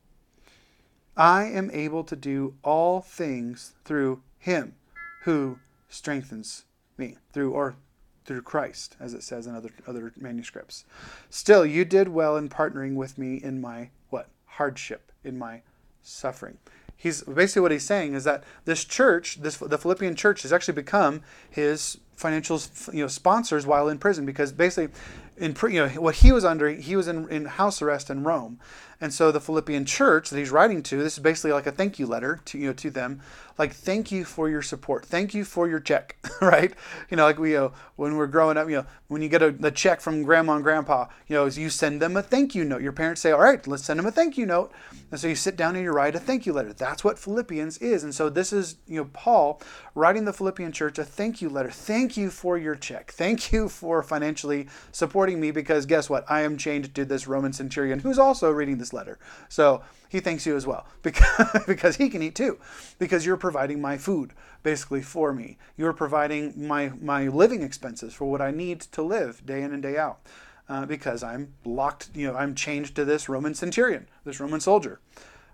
I 1.17 1.45
am 1.45 1.71
able 1.71 2.05
to 2.05 2.17
do 2.17 2.55
all 2.63 3.01
things 3.01 3.75
through 3.85 4.23
Him 4.39 4.75
who 5.23 5.59
strengthens 5.89 6.65
me, 6.99 7.17
through 7.33 7.53
or 7.53 7.77
through 8.25 8.43
Christ, 8.43 8.97
as 8.99 9.15
it 9.15 9.23
says 9.23 9.47
in 9.47 9.55
other 9.55 9.71
other 9.87 10.13
manuscripts. 10.17 10.85
Still, 11.31 11.65
you 11.65 11.85
did 11.85 12.09
well 12.09 12.37
in 12.37 12.49
partnering 12.49 12.95
with 12.95 13.17
me 13.17 13.37
in 13.37 13.61
my 13.61 13.91
what 14.11 14.29
hardship, 14.47 15.13
in 15.23 15.39
my 15.39 15.63
suffering. 16.03 16.59
He's 17.05 17.21
basically 17.21 17.61
what 17.61 17.71
he's 17.71 17.85
saying 17.85 18.15
is 18.15 18.25
that 18.25 18.45
this 18.65 18.83
church, 18.83 19.43
this 19.43 19.59
the 19.59 19.77
Philippian 19.77 20.17
church, 20.17 20.41
has 20.41 20.55
actually 20.55 20.73
become 20.73 21.21
his 21.51 21.99
financial 22.17 22.59
you 22.95 23.03
know 23.03 23.09
sponsors 23.09 23.67
while 23.67 23.91
in 23.91 23.99
prison 23.99 24.25
because 24.25 24.53
basically 24.53 24.91
in 25.37 25.55
you 25.71 25.85
know 25.85 25.89
what 26.01 26.15
he 26.15 26.33
was 26.33 26.47
under 26.47 26.71
he 26.71 26.97
was 26.97 27.07
in, 27.07 27.29
in 27.29 27.45
house 27.45 27.83
arrest 27.83 28.09
in 28.09 28.25
Rome. 28.25 28.59
And 29.03 29.13
so 29.13 29.31
the 29.31 29.39
Philippian 29.39 29.85
church 29.85 30.31
that 30.31 30.39
he's 30.39 30.51
writing 30.51 30.83
to 30.85 30.97
this 30.97 31.13
is 31.13 31.19
basically 31.19 31.53
like 31.53 31.67
a 31.67 31.73
thank 31.73 31.99
you 31.99 32.07
letter 32.07 32.41
to 32.47 32.57
you 32.57 32.69
know 32.69 32.73
to 32.73 32.89
them 32.89 33.21
like 33.59 33.73
thank 33.73 34.11
you 34.11 34.25
for 34.25 34.49
your 34.49 34.63
support. 34.63 35.07
Thank 35.07 35.35
you 35.35 35.45
for 35.45 35.69
your 35.69 35.81
check 35.81 36.17
right? 36.41 36.75
You 37.11 37.17
know 37.17 37.25
like 37.25 37.39
we 37.39 37.53
know, 37.53 37.73
when 37.97 38.17
we're 38.17 38.27
growing 38.27 38.57
up 38.57 38.69
you 38.69 38.77
know 38.77 38.87
when 39.09 39.23
you 39.23 39.29
get 39.29 39.43
a, 39.43 39.55
a 39.63 39.71
check 39.71 40.01
from 40.01 40.23
grandma 40.23 40.55
and 40.55 40.65
grandpa 40.65 41.07
you 41.29 41.37
know 41.37 41.47
you 41.47 41.71
send 41.71 42.03
them 42.03 42.17
a 42.17 42.23
thank 42.23 42.55
you 42.55 42.65
note. 42.65 42.83
Your 42.83 42.93
parents 42.93 43.21
say 43.21 43.31
all 43.31 43.41
right 43.41 43.67
let's 43.67 43.85
send 43.85 43.99
them 43.99 44.07
a 44.07 44.11
thank 44.11 44.37
you 44.37 44.47
note. 44.47 44.73
And 45.11 45.21
so 45.21 45.29
you 45.29 45.37
sit 45.37 45.57
down 45.57 45.77
and 45.77 45.85
you 45.85 45.93
write 45.93 46.17
a 46.17 46.21
thank 46.21 46.47
you 46.47 46.53
letter. 46.53 46.73
That's 46.73 47.05
what 47.05 47.19
Philippians 47.19 47.79
is. 47.79 48.03
And 48.03 48.15
so 48.15 48.29
this 48.29 48.53
is 48.53 48.77
you 48.87 48.97
know 48.97 49.11
Paul 49.13 49.61
writing 49.95 50.25
the 50.25 50.33
Philippian 50.33 50.73
church 50.73 50.99
a 50.99 51.05
thank 51.05 51.41
you 51.41 51.49
letter. 51.49 51.71
Thank 51.71 52.17
you 52.17 52.31
for 52.31 52.59
your 52.59 52.75
check. 52.75 53.13
Thank 53.13 53.53
you 53.53 53.69
for 53.69 54.03
financially 54.03 54.69
supporting 54.93 55.41
me 55.41 55.51
because 55.51 55.87
guess 55.87 56.11
what? 56.11 56.25
I 56.29 56.43
am 56.43 56.57
chained 56.57 56.95
to 56.95 57.05
this 57.05 57.27
Roman 57.27 57.53
centurion 57.53 58.01
who's 58.01 58.19
also 58.19 58.51
reading 58.51 58.79
this 58.79 58.93
letter. 58.93 59.19
So 59.49 59.83
he 60.15 60.21
thanks 60.21 60.47
you 60.47 60.55
as 60.55 60.65
well 60.65 60.87
because, 61.03 61.65
because 61.67 61.97
he 61.97 62.09
can 62.09 62.23
eat 62.23 62.37
too, 62.37 62.59
because 63.01 63.27
you're 63.27 63.37
providing 63.37 63.81
my 63.81 63.99
food 63.99 64.33
basically 64.63 65.03
for 65.03 65.33
me. 65.33 65.59
You're 65.77 65.93
providing 65.93 66.55
my, 66.69 66.93
my 67.01 67.27
living 67.27 67.63
expenses 67.63 68.15
for 68.15 68.25
what 68.27 68.41
I 68.41 68.53
need 68.53 68.81
to 68.81 69.03
live 69.03 69.45
day 69.45 69.61
in 69.61 69.75
and 69.75 69.83
day 69.83 69.99
out. 69.99 70.21
Uh, 70.67 70.87
because 70.87 71.23
I'm 71.23 71.53
locked, 71.65 72.09
you 72.15 72.27
know, 72.29 72.37
I'm 72.37 72.55
changed 72.55 72.95
to 72.97 73.05
this 73.05 73.29
Roman 73.29 73.55
centurion, 73.55 74.09
this 74.25 74.41
Roman 74.41 74.61
soldier. 74.61 75.01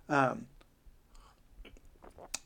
Um, 0.08 0.46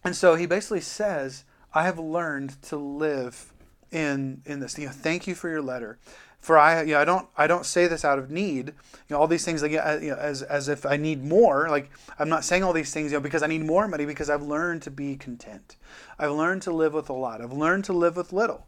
and 0.02 0.14
so 0.14 0.36
he 0.36 0.46
basically 0.46 0.80
says, 0.80 1.44
I 1.74 1.82
have 1.82 1.98
learned 1.98 2.62
to 2.62 2.76
live 2.76 3.52
in 3.90 4.40
in 4.46 4.60
this. 4.60 4.78
You 4.78 4.86
know, 4.86 4.92
thank 4.92 5.26
you 5.26 5.34
for 5.34 5.50
your 5.50 5.60
letter. 5.60 5.98
For 6.44 6.58
I, 6.58 6.82
you 6.82 6.92
know, 6.92 7.00
I 7.00 7.04
don't, 7.06 7.28
I 7.38 7.46
don't 7.46 7.64
say 7.64 7.86
this 7.86 8.04
out 8.04 8.18
of 8.18 8.30
need. 8.30 8.68
You 8.68 8.74
know, 9.08 9.18
all 9.18 9.26
these 9.26 9.46
things, 9.46 9.62
like, 9.62 9.72
you 9.72 9.78
know, 9.78 10.16
as 10.16 10.42
as 10.42 10.68
if 10.68 10.84
I 10.84 10.98
need 10.98 11.24
more. 11.24 11.70
Like, 11.70 11.90
I'm 12.18 12.28
not 12.28 12.44
saying 12.44 12.62
all 12.62 12.74
these 12.74 12.92
things, 12.92 13.12
you 13.12 13.16
know, 13.16 13.22
because 13.22 13.42
I 13.42 13.46
need 13.46 13.64
more 13.64 13.88
money. 13.88 14.04
Because 14.04 14.28
I've 14.28 14.42
learned 14.42 14.82
to 14.82 14.90
be 14.90 15.16
content. 15.16 15.76
I've 16.18 16.32
learned 16.32 16.60
to 16.62 16.70
live 16.70 16.92
with 16.92 17.08
a 17.08 17.14
lot. 17.14 17.40
I've 17.40 17.54
learned 17.54 17.86
to 17.86 17.94
live 17.94 18.16
with 18.16 18.30
little. 18.30 18.66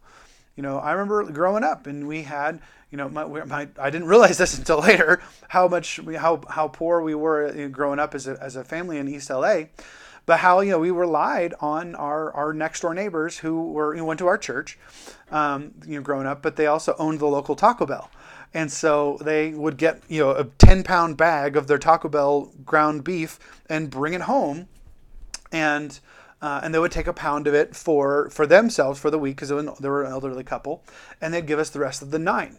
You 0.55 0.63
know, 0.63 0.79
I 0.79 0.93
remember 0.93 1.31
growing 1.31 1.63
up, 1.63 1.85
and 1.85 2.07
we 2.07 2.23
had, 2.23 2.61
you 2.89 2.97
know, 2.97 3.09
my, 3.09 3.25
my 3.45 3.67
I 3.79 3.91
didn't 3.91 4.07
realize 4.07 4.37
this 4.39 4.57
until 4.57 4.79
later 4.79 5.21
how 5.49 5.67
much, 5.67 5.99
how 6.17 6.41
how 6.49 6.69
poor 6.69 7.03
we 7.03 7.13
were 7.13 7.69
growing 7.69 7.99
up 7.99 8.15
as 8.15 8.27
a 8.27 8.41
as 8.41 8.55
a 8.55 8.63
family 8.63 8.97
in 8.97 9.07
East 9.07 9.29
LA 9.29 9.65
but 10.27 10.39
how 10.39 10.59
you 10.59 10.69
know 10.69 10.77
we 10.79 10.91
relied 10.91 11.55
on 11.59 11.95
our 11.95 12.31
our 12.35 12.53
next 12.53 12.81
door 12.81 12.93
neighbors 12.93 13.39
who 13.39 13.71
were 13.71 13.95
you 13.95 14.01
know, 14.01 14.05
went 14.05 14.19
to 14.19 14.27
our 14.27 14.37
church, 14.37 14.77
um, 15.31 15.73
you 15.87 15.95
know, 15.95 16.01
growing 16.01 16.27
up, 16.27 16.43
but 16.43 16.57
they 16.57 16.67
also 16.67 16.95
owned 16.99 17.19
the 17.19 17.25
local 17.25 17.55
Taco 17.55 17.87
Bell. 17.87 18.11
And 18.53 18.71
so 18.71 19.17
they 19.21 19.51
would 19.51 19.77
get, 19.77 20.01
you 20.07 20.19
know, 20.19 20.31
a 20.31 20.45
10 20.45 20.83
pound 20.83 21.17
bag 21.17 21.55
of 21.55 21.67
their 21.67 21.77
Taco 21.77 22.09
Bell 22.09 22.51
ground 22.65 23.03
beef 23.03 23.39
and 23.69 23.89
bring 23.89 24.13
it 24.13 24.21
home. 24.21 24.67
And, 25.51 25.99
uh, 26.41 26.61
and 26.63 26.73
they 26.73 26.79
would 26.79 26.91
take 26.91 27.07
a 27.07 27.13
pound 27.13 27.47
of 27.47 27.53
it 27.53 27.75
for, 27.75 28.29
for 28.29 28.45
themselves 28.45 28.99
for 28.99 29.09
the 29.09 29.19
week 29.19 29.35
because 29.35 29.49
they 29.49 29.89
were 29.89 30.03
an 30.03 30.11
elderly 30.11 30.43
couple. 30.43 30.83
And 31.21 31.33
they'd 31.33 31.45
give 31.45 31.59
us 31.59 31.69
the 31.69 31.79
rest 31.79 32.01
of 32.01 32.11
the 32.11 32.19
nine. 32.19 32.57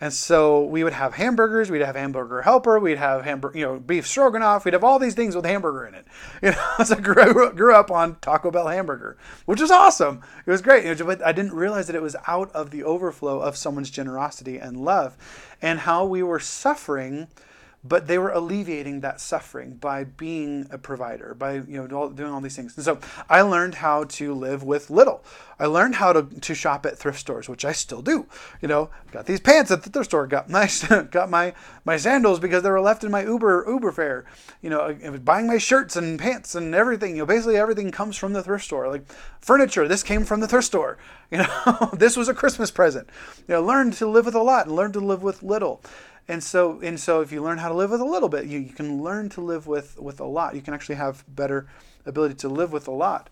And 0.00 0.12
so 0.12 0.62
we 0.64 0.84
would 0.84 0.92
have 0.92 1.14
hamburgers, 1.14 1.70
we'd 1.70 1.80
have 1.80 1.96
hamburger 1.96 2.42
helper, 2.42 2.78
we'd 2.78 2.98
have 2.98 3.24
hamburger, 3.24 3.58
you 3.58 3.64
know, 3.64 3.80
beef 3.80 4.06
stroganoff, 4.06 4.64
we'd 4.64 4.74
have 4.74 4.84
all 4.84 5.00
these 5.00 5.14
things 5.14 5.34
with 5.34 5.44
hamburger 5.44 5.86
in 5.86 5.94
it. 5.94 6.06
You 6.40 6.52
know, 6.52 6.84
so 6.84 6.94
I 6.96 7.00
grew, 7.00 7.52
grew 7.52 7.74
up 7.74 7.90
on 7.90 8.16
Taco 8.20 8.52
Bell 8.52 8.68
hamburger, 8.68 9.16
which 9.44 9.60
was 9.60 9.72
awesome. 9.72 10.22
It 10.46 10.50
was 10.50 10.62
great. 10.62 10.98
But 10.98 11.24
I 11.26 11.32
didn't 11.32 11.52
realize 11.52 11.88
that 11.88 11.96
it 11.96 12.02
was 12.02 12.14
out 12.28 12.52
of 12.52 12.70
the 12.70 12.84
overflow 12.84 13.40
of 13.40 13.56
someone's 13.56 13.90
generosity 13.90 14.58
and 14.58 14.76
love 14.76 15.16
and 15.60 15.80
how 15.80 16.04
we 16.04 16.22
were 16.22 16.38
suffering 16.38 17.26
but 17.84 18.08
they 18.08 18.18
were 18.18 18.30
alleviating 18.30 19.00
that 19.00 19.20
suffering 19.20 19.74
by 19.74 20.04
being 20.04 20.66
a 20.70 20.78
provider, 20.78 21.34
by 21.34 21.54
you 21.54 21.86
know 21.86 22.10
doing 22.10 22.30
all 22.30 22.40
these 22.40 22.56
things. 22.56 22.76
And 22.76 22.84
so 22.84 22.98
I 23.28 23.42
learned 23.42 23.76
how 23.76 24.04
to 24.04 24.34
live 24.34 24.62
with 24.64 24.90
little. 24.90 25.24
I 25.60 25.66
learned 25.66 25.96
how 25.96 26.12
to, 26.12 26.22
to 26.22 26.54
shop 26.54 26.86
at 26.86 26.98
thrift 26.98 27.18
stores, 27.18 27.48
which 27.48 27.64
I 27.64 27.72
still 27.72 28.02
do. 28.02 28.26
You 28.60 28.68
know, 28.68 28.90
got 29.10 29.26
these 29.26 29.40
pants 29.40 29.70
at 29.70 29.82
the 29.82 29.90
thrift 29.90 30.10
store, 30.10 30.26
got 30.26 30.48
my 30.48 30.68
got 31.10 31.30
my 31.30 31.54
my 31.84 31.96
sandals 31.96 32.40
because 32.40 32.62
they 32.62 32.70
were 32.70 32.80
left 32.80 33.04
in 33.04 33.10
my 33.10 33.22
Uber 33.22 33.64
Uber 33.68 33.92
fare. 33.92 34.24
You 34.60 34.70
know, 34.70 34.80
I 34.80 35.10
was 35.10 35.20
buying 35.20 35.46
my 35.46 35.58
shirts 35.58 35.94
and 35.94 36.18
pants 36.18 36.56
and 36.56 36.74
everything. 36.74 37.12
You 37.12 37.22
know, 37.22 37.26
basically 37.26 37.56
everything 37.56 37.92
comes 37.92 38.16
from 38.16 38.32
the 38.32 38.42
thrift 38.42 38.64
store. 38.64 38.88
Like 38.88 39.04
furniture, 39.40 39.86
this 39.86 40.02
came 40.02 40.24
from 40.24 40.40
the 40.40 40.48
thrift 40.48 40.66
store. 40.66 40.98
You 41.30 41.40
know, 41.40 41.90
this 41.92 42.16
was 42.16 42.30
a 42.30 42.32
Christmas 42.32 42.70
present. 42.70 43.06
You 43.46 43.56
know, 43.56 43.62
learn 43.62 43.90
to 43.90 44.06
live 44.06 44.24
with 44.24 44.34
a 44.34 44.42
lot 44.42 44.66
and 44.66 44.74
learn 44.74 44.92
to 44.92 44.98
live 44.98 45.22
with 45.22 45.42
little. 45.42 45.82
And 46.28 46.44
so, 46.44 46.78
and 46.80 47.00
so, 47.00 47.22
if 47.22 47.32
you 47.32 47.42
learn 47.42 47.56
how 47.56 47.68
to 47.68 47.74
live 47.74 47.90
with 47.90 48.02
a 48.02 48.04
little 48.04 48.28
bit, 48.28 48.44
you, 48.44 48.58
you 48.58 48.72
can 48.72 49.02
learn 49.02 49.30
to 49.30 49.40
live 49.40 49.66
with 49.66 49.98
with 49.98 50.20
a 50.20 50.26
lot. 50.26 50.54
You 50.54 50.60
can 50.60 50.74
actually 50.74 50.96
have 50.96 51.24
better 51.26 51.66
ability 52.04 52.34
to 52.34 52.48
live 52.48 52.70
with 52.70 52.86
a 52.86 52.92
lot. 52.92 53.30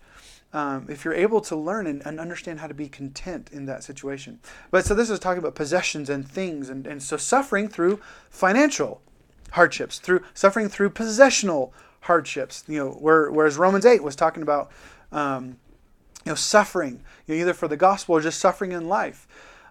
Um, 0.53 0.87
if 0.89 1.05
you're 1.05 1.13
able 1.13 1.43
to 1.43 1.57
learn 1.57 1.87
and, 1.87 2.07
and, 2.07 2.19
understand 2.19 2.61
how 2.61 2.69
to 2.69 2.73
be 2.73 2.89
content 2.89 3.51
in 3.53 3.67
that 3.67 3.83
situation. 3.85 4.39
But 4.71 4.87
so 4.87 4.95
this 4.95 5.11
is 5.11 5.19
talking 5.19 5.41
about 5.41 5.55
possessions 5.55 6.09
and 6.09 6.27
things, 6.27 6.71
and, 6.71 6.87
and 6.87 7.03
so 7.03 7.19
suffering 7.19 7.69
through 7.69 8.01
financial 8.31 9.03
hardships, 9.51 9.99
through 9.99 10.23
suffering 10.33 10.71
through 10.71 10.91
possessional 10.91 11.75
hardships. 12.03 12.65
You 12.67 12.79
know, 12.79 12.91
where, 12.93 13.31
whereas 13.31 13.59
Romans 13.59 13.85
eight 13.85 14.03
was 14.03 14.17
talking 14.17 14.43
about 14.43 14.71
um, 15.13 15.59
you 16.25 16.33
know 16.33 16.35
suffering, 16.35 17.03
you 17.27 17.35
know, 17.35 17.41
either 17.43 17.53
for 17.53 17.69
the 17.69 17.77
gospel 17.77 18.15
or 18.15 18.23
just 18.23 18.41
suffering 18.41 18.73
in 18.73 18.89
life 18.89 19.27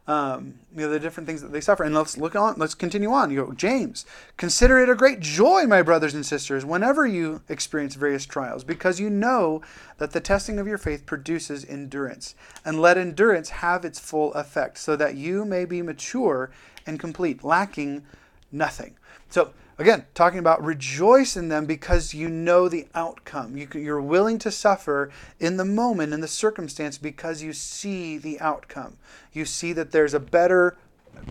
um, 0.08 0.60
you 0.76 0.82
know 0.82 0.90
the 0.90 1.00
different 1.00 1.28
things 1.28 1.42
that 1.42 1.52
they 1.52 1.62
suffer. 1.62 1.84
And 1.84 1.96
let's 1.96 2.18
look 2.18 2.36
on. 2.36 2.56
Let's 2.58 2.76
continue 2.76 3.12
on. 3.12 3.32
You 3.32 3.38
know, 3.38 3.54
James, 3.54 4.06
consider 4.38 4.80
it 4.80 4.90
a 4.90 4.96
great 4.96 5.20
joy, 5.20 5.66
my 5.66 5.82
brothers 5.82 6.14
and 6.14 6.26
sisters, 6.26 6.64
whenever 6.64 7.08
you 7.08 7.42
experience 7.50 7.96
various 7.96 8.26
trials, 8.26 8.64
because 8.64 9.00
you 9.00 9.10
know 9.10 9.62
that 9.98 10.12
the 10.12 10.20
testing 10.20 10.60
of 10.60 10.68
your 10.68 10.78
faith 10.78 11.06
produces 11.06 11.66
endurance. 11.66 12.36
And 12.64 12.80
let 12.80 12.98
endurance 12.98 13.50
have 13.50 13.86
its 13.86 14.00
full 14.00 14.34
effect, 14.34 14.78
so 14.78 14.96
that 14.96 15.16
you 15.16 15.46
may 15.46 15.66
be 15.66 15.82
mature 15.82 16.52
and 16.86 17.00
complete, 17.00 17.44
lacking 17.44 18.04
nothing. 18.52 18.96
So 19.30 19.54
Again, 19.78 20.06
talking 20.14 20.40
about 20.40 20.64
rejoice 20.64 21.36
in 21.36 21.50
them 21.50 21.66
because 21.66 22.14
you 22.14 22.30
know 22.30 22.70
the 22.70 22.88
outcome. 22.96 23.58
You, 23.58 23.68
you're 23.74 24.02
willing 24.02 24.40
to 24.40 24.52
suffer 24.52 25.12
in 25.38 25.58
the 25.58 25.66
moment, 25.66 26.14
in 26.14 26.22
the 26.22 26.30
circumstance, 26.30 26.98
because 26.98 27.44
you 27.44 27.52
see 27.52 28.18
the 28.18 28.40
outcome. 28.40 28.96
You 29.34 29.44
see 29.44 29.74
that 29.74 29.92
there's 29.92 30.14
a 30.14 30.20
better 30.20 30.78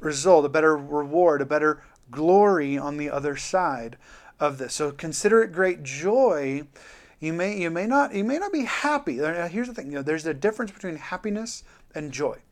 result, 0.00 0.44
a 0.44 0.50
better 0.50 0.76
reward, 0.76 1.40
a 1.40 1.46
better 1.46 1.82
glory 2.10 2.76
on 2.76 2.98
the 2.98 3.08
other 3.08 3.34
side 3.34 3.96
of 4.38 4.58
this. 4.58 4.74
So 4.74 4.92
consider 4.92 5.42
it 5.42 5.52
great 5.52 5.82
joy. 5.82 6.64
You 7.20 7.32
may 7.32 7.58
you 7.58 7.70
may 7.70 7.86
not 7.86 8.14
you 8.14 8.24
may 8.24 8.38
not 8.38 8.52
be 8.52 8.64
happy. 8.64 9.16
Here's 9.16 9.68
the 9.68 9.74
thing, 9.74 9.86
you 9.86 9.94
know, 9.94 10.02
there's 10.02 10.26
a 10.26 10.34
difference 10.34 10.70
between 10.70 10.96
happiness 10.96 11.64
and 11.94 12.12
joy 12.12 12.43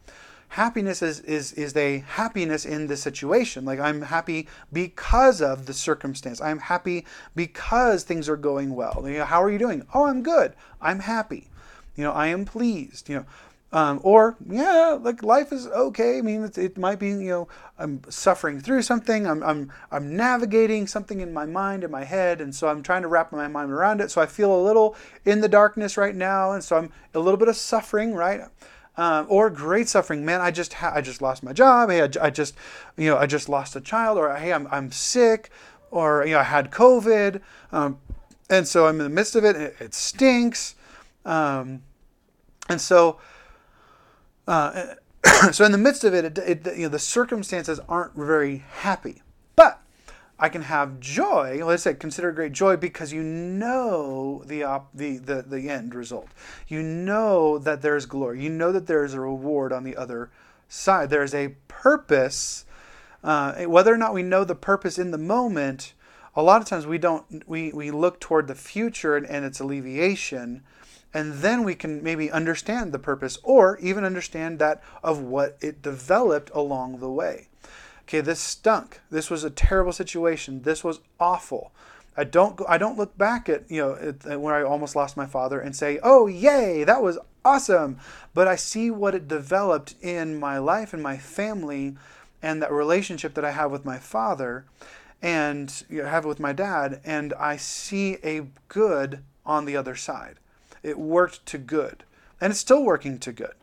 happiness 0.52 1.00
is, 1.00 1.20
is, 1.20 1.54
is 1.54 1.74
a 1.76 2.00
happiness 2.00 2.66
in 2.66 2.86
the 2.86 2.96
situation. 2.96 3.64
Like 3.64 3.80
I'm 3.80 4.02
happy 4.02 4.48
because 4.70 5.40
of 5.40 5.64
the 5.64 5.72
circumstance. 5.72 6.42
I'm 6.42 6.58
happy 6.58 7.06
because 7.34 8.02
things 8.04 8.28
are 8.28 8.36
going 8.36 8.74
well. 8.74 9.02
You 9.06 9.18
know, 9.18 9.24
how 9.24 9.42
are 9.42 9.50
you 9.50 9.58
doing? 9.58 9.86
Oh, 9.94 10.04
I'm 10.04 10.22
good. 10.22 10.52
I'm 10.80 11.00
happy. 11.00 11.48
You 11.96 12.04
know, 12.04 12.12
I 12.12 12.26
am 12.26 12.44
pleased. 12.44 13.08
You 13.08 13.16
know, 13.16 13.26
um, 13.72 14.00
or 14.02 14.36
yeah, 14.46 14.98
like 15.00 15.22
life 15.22 15.52
is 15.52 15.66
okay. 15.68 16.18
I 16.18 16.20
mean, 16.20 16.44
it, 16.44 16.58
it, 16.58 16.76
might 16.76 16.98
be 16.98 17.08
you 17.08 17.30
know 17.30 17.48
I'm 17.78 18.02
suffering 18.10 18.60
through 18.60 18.82
something. 18.82 19.26
I'm 19.26 19.42
I'm 19.42 19.72
I'm 19.90 20.14
navigating 20.14 20.86
something 20.86 21.20
in 21.20 21.32
my 21.32 21.46
mind, 21.46 21.82
in 21.82 21.90
my 21.90 22.04
head, 22.04 22.42
and 22.42 22.54
so 22.54 22.68
I'm 22.68 22.82
trying 22.82 23.02
to 23.02 23.08
wrap 23.08 23.32
my 23.32 23.48
mind 23.48 23.70
around 23.70 24.02
it. 24.02 24.10
So 24.10 24.20
I 24.20 24.26
feel 24.26 24.54
a 24.54 24.60
little 24.62 24.94
in 25.24 25.40
the 25.40 25.48
darkness 25.48 25.96
right 25.96 26.14
now, 26.14 26.52
and 26.52 26.62
so 26.62 26.76
I'm 26.76 26.92
a 27.14 27.18
little 27.18 27.38
bit 27.38 27.48
of 27.48 27.56
suffering, 27.56 28.12
right? 28.12 28.42
Um, 28.96 29.26
or 29.28 29.50
great 29.50 29.88
suffering. 29.88 30.24
Man, 30.24 30.40
I 30.40 30.50
just 30.50 30.74
ha- 30.74 30.92
I 30.94 31.00
just 31.00 31.22
lost 31.22 31.42
my 31.42 31.52
job. 31.52 31.90
Hey, 31.90 32.02
I, 32.02 32.31
just 32.31 32.55
you 32.96 33.09
know 33.09 33.16
I 33.16 33.26
just 33.26 33.48
lost 33.48 33.76
a 33.76 33.81
child, 33.81 34.18
or 34.18 34.35
hey, 34.35 34.52
I'm 34.52 34.68
I'm 34.70 34.92
sick, 34.92 35.50
or 35.90 36.24
you 36.24 36.33
know 36.33 36.40
I 36.40 36.44
had 36.44 36.70
COVID, 36.70 37.40
um, 37.72 37.98
and 38.50 38.66
so 38.66 38.87
I'm 38.87 38.96
in 38.96 39.05
the 39.05 39.11
midst 39.11 39.37
of 39.37 39.44
it. 39.44 39.57
it, 39.57 39.76
it 39.81 39.94
stinks, 39.94 40.74
um, 41.24 41.83
and 42.68 42.81
so. 42.81 43.18
Uh, 44.46 44.94
so 45.52 45.64
in 45.64 45.70
the 45.70 45.78
midst 45.78 46.02
of 46.02 46.14
it, 46.14 46.24
it, 46.24 46.38
it, 46.38 46.76
you 46.76 46.83
know, 46.83 46.88
the 46.88 46.98
circumstances 46.98 47.78
aren't 47.88 48.12
very 48.14 48.64
happy. 48.78 49.22
But 49.55 49.81
I 50.42 50.48
can 50.48 50.62
have 50.62 50.98
joy. 50.98 51.64
Let's 51.64 51.85
say 51.85 51.94
consider 51.94 52.33
great 52.33 52.50
joy 52.50 52.76
because 52.76 53.12
you 53.12 53.22
know 53.22 54.42
the, 54.44 54.64
op, 54.64 54.88
the 54.92 55.18
the 55.18 55.42
the 55.42 55.70
end 55.70 55.94
result. 55.94 56.31
You 56.66 56.83
know 56.83 57.59
that 57.59 57.81
there's 57.81 58.07
glory. 58.07 58.42
You 58.42 58.50
know 58.50 58.72
that 58.72 58.88
there 58.88 59.05
is 59.05 59.14
a 59.14 59.20
reward 59.20 59.72
on 59.72 59.85
the 59.85 59.96
other 59.96 60.31
side. 60.68 61.11
There 61.11 61.22
is 61.22 61.33
a 61.33 61.55
purpose. 61.68 62.64
Uh, 63.22 63.66
whether 63.66 63.94
or 63.94 63.96
not 63.96 64.14
we 64.14 64.24
know 64.24 64.42
the 64.42 64.57
purpose 64.57 64.98
in 64.98 65.12
the 65.12 65.16
moment, 65.16 65.94
a 66.35 66.42
lot 66.42 66.61
of 66.61 66.66
times 66.66 66.88
we 66.88 66.98
don't. 66.98 67.46
We 67.46 67.70
we 67.70 67.92
look 67.92 68.18
toward 68.18 68.48
the 68.48 68.57
future 68.57 69.16
and, 69.16 69.24
and 69.24 69.44
its 69.44 69.61
alleviation, 69.61 70.64
and 71.14 71.35
then 71.35 71.62
we 71.62 71.76
can 71.76 72.02
maybe 72.02 72.33
understand 72.33 72.90
the 72.90 72.98
purpose 72.98 73.38
or 73.44 73.78
even 73.78 74.02
understand 74.02 74.59
that 74.59 74.83
of 75.05 75.20
what 75.20 75.57
it 75.61 75.83
developed 75.83 76.50
along 76.52 76.98
the 76.98 77.12
way 77.12 77.46
okay, 78.02 78.20
this 78.20 78.40
stunk. 78.40 79.00
This 79.10 79.30
was 79.30 79.44
a 79.44 79.50
terrible 79.50 79.92
situation. 79.92 80.62
This 80.62 80.82
was 80.84 81.00
awful. 81.18 81.72
I 82.16 82.24
don't 82.24 82.60
I 82.68 82.76
don't 82.76 82.98
look 82.98 83.16
back 83.16 83.48
at 83.48 83.70
you 83.70 83.80
know 83.80 84.38
when 84.38 84.54
I 84.54 84.62
almost 84.62 84.94
lost 84.94 85.16
my 85.16 85.26
father 85.26 85.60
and 85.60 85.74
say, 85.74 85.98
"Oh, 86.02 86.26
yay, 86.26 86.84
that 86.84 87.02
was 87.02 87.18
awesome." 87.44 87.98
But 88.34 88.48
I 88.48 88.56
see 88.56 88.90
what 88.90 89.14
it 89.14 89.28
developed 89.28 89.94
in 90.02 90.38
my 90.38 90.58
life 90.58 90.92
and 90.92 91.02
my 91.02 91.16
family 91.16 91.96
and 92.42 92.60
that 92.60 92.72
relationship 92.72 93.34
that 93.34 93.44
I 93.44 93.52
have 93.52 93.70
with 93.70 93.84
my 93.84 93.98
father 93.98 94.64
and 95.22 95.84
you 95.88 96.02
know, 96.02 96.08
have 96.08 96.24
with 96.24 96.40
my 96.40 96.52
dad 96.52 97.00
and 97.04 97.32
I 97.34 97.56
see 97.56 98.18
a 98.24 98.46
good 98.68 99.22
on 99.46 99.64
the 99.64 99.76
other 99.76 99.94
side. 99.94 100.36
It 100.82 100.98
worked 100.98 101.46
to 101.46 101.58
good. 101.58 102.04
And 102.40 102.50
it's 102.50 102.60
still 102.60 102.82
working 102.82 103.18
to 103.20 103.32
good. 103.32 103.54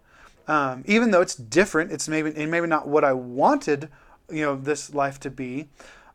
Um, 0.48 0.84
even 0.88 1.12
though 1.12 1.22
it's 1.22 1.36
different, 1.36 1.92
it's 1.92 2.08
maybe 2.08 2.32
maybe 2.48 2.66
not 2.66 2.88
what 2.88 3.04
I 3.04 3.14
wanted 3.14 3.90
you 4.32 4.44
know 4.44 4.56
this 4.56 4.94
life 4.94 5.20
to 5.22 5.30
be 5.30 5.68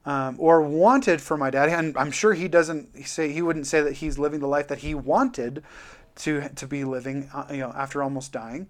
um, 0.06 0.36
or 0.38 0.60
wanted 0.60 1.20
for 1.20 1.36
my 1.36 1.50
dad. 1.50 1.68
And 1.68 1.96
i'm 1.96 2.10
sure 2.10 2.34
he 2.34 2.48
doesn't 2.48 3.06
say 3.06 3.32
he 3.32 3.42
wouldn't 3.42 3.66
say 3.66 3.80
that 3.80 3.94
he's 3.94 4.18
living 4.18 4.40
the 4.40 4.48
life 4.48 4.68
that 4.68 4.78
he 4.78 4.94
wanted 4.94 5.62
to 6.16 6.48
to 6.48 6.66
be 6.66 6.84
living 6.84 7.28
uh, 7.34 7.46
you 7.50 7.58
know 7.58 7.72
after 7.74 8.02
almost 8.02 8.32
dying 8.32 8.68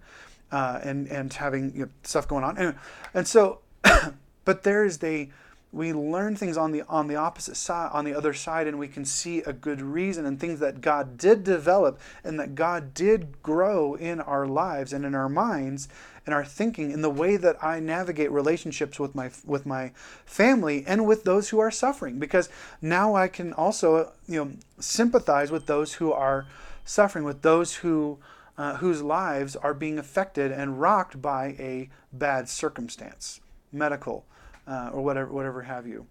uh, 0.51 0.79
and 0.83 1.07
and 1.07 1.33
having 1.33 1.73
you 1.75 1.85
know, 1.85 1.91
stuff 2.03 2.27
going 2.27 2.43
on. 2.43 2.57
And, 2.57 2.75
and 3.13 3.27
so 3.27 3.59
but 4.45 4.63
there 4.63 4.85
is 4.85 4.99
the 4.99 5.29
we 5.71 5.91
learn 5.91 6.37
things 6.37 6.55
on 6.55 6.71
the 6.71 6.83
on 6.83 7.07
the 7.07 7.17
opposite 7.17 7.57
side 7.57 7.89
on 7.91 8.05
the 8.05 8.13
other 8.15 8.33
side 8.33 8.67
and 8.67 8.79
we 8.79 8.87
can 8.87 9.03
see 9.03 9.39
a 9.39 9.51
good 9.51 9.81
reason 9.81 10.25
and 10.25 10.39
things 10.39 10.59
that 10.59 10.79
God 10.79 11.17
did 11.17 11.43
develop 11.43 11.99
and 12.23 12.39
that 12.39 12.55
God 12.55 12.93
did 12.93 13.41
grow 13.43 13.95
in 13.95 14.21
our 14.21 14.47
lives 14.47 14.93
and 14.93 15.03
in 15.03 15.13
our 15.13 15.27
minds 15.27 15.89
and 16.25 16.33
our 16.33 16.43
thinking 16.43 16.91
in 16.91 17.01
the 17.01 17.09
way 17.09 17.37
that 17.37 17.63
I 17.63 17.79
navigate 17.79 18.31
relationships 18.31 18.99
with 18.99 19.15
my 19.15 19.31
with 19.45 19.65
my 19.65 19.91
family 20.25 20.83
and 20.87 21.05
with 21.05 21.23
those 21.23 21.49
who 21.49 21.59
are 21.59 21.71
suffering 21.71 22.19
because 22.19 22.49
now 22.81 23.15
I 23.15 23.27
can 23.27 23.53
also 23.53 24.13
you 24.27 24.43
know 24.43 24.51
sympathize 24.79 25.51
with 25.51 25.67
those 25.67 25.93
who 25.93 26.11
are 26.11 26.47
suffering 26.83 27.25
with 27.25 27.41
those 27.41 27.75
who 27.75 28.19
uh, 28.57 28.77
whose 28.77 29.01
lives 29.01 29.55
are 29.55 29.73
being 29.73 29.99
affected 29.99 30.51
and 30.51 30.79
rocked 30.79 31.21
by 31.21 31.55
a 31.59 31.89
bad 32.13 32.47
circumstance 32.47 33.41
medical 33.71 34.25
uh, 34.67 34.89
or 34.93 35.03
whatever, 35.03 35.31
whatever 35.31 35.63
have 35.63 35.85
you. 35.85 36.07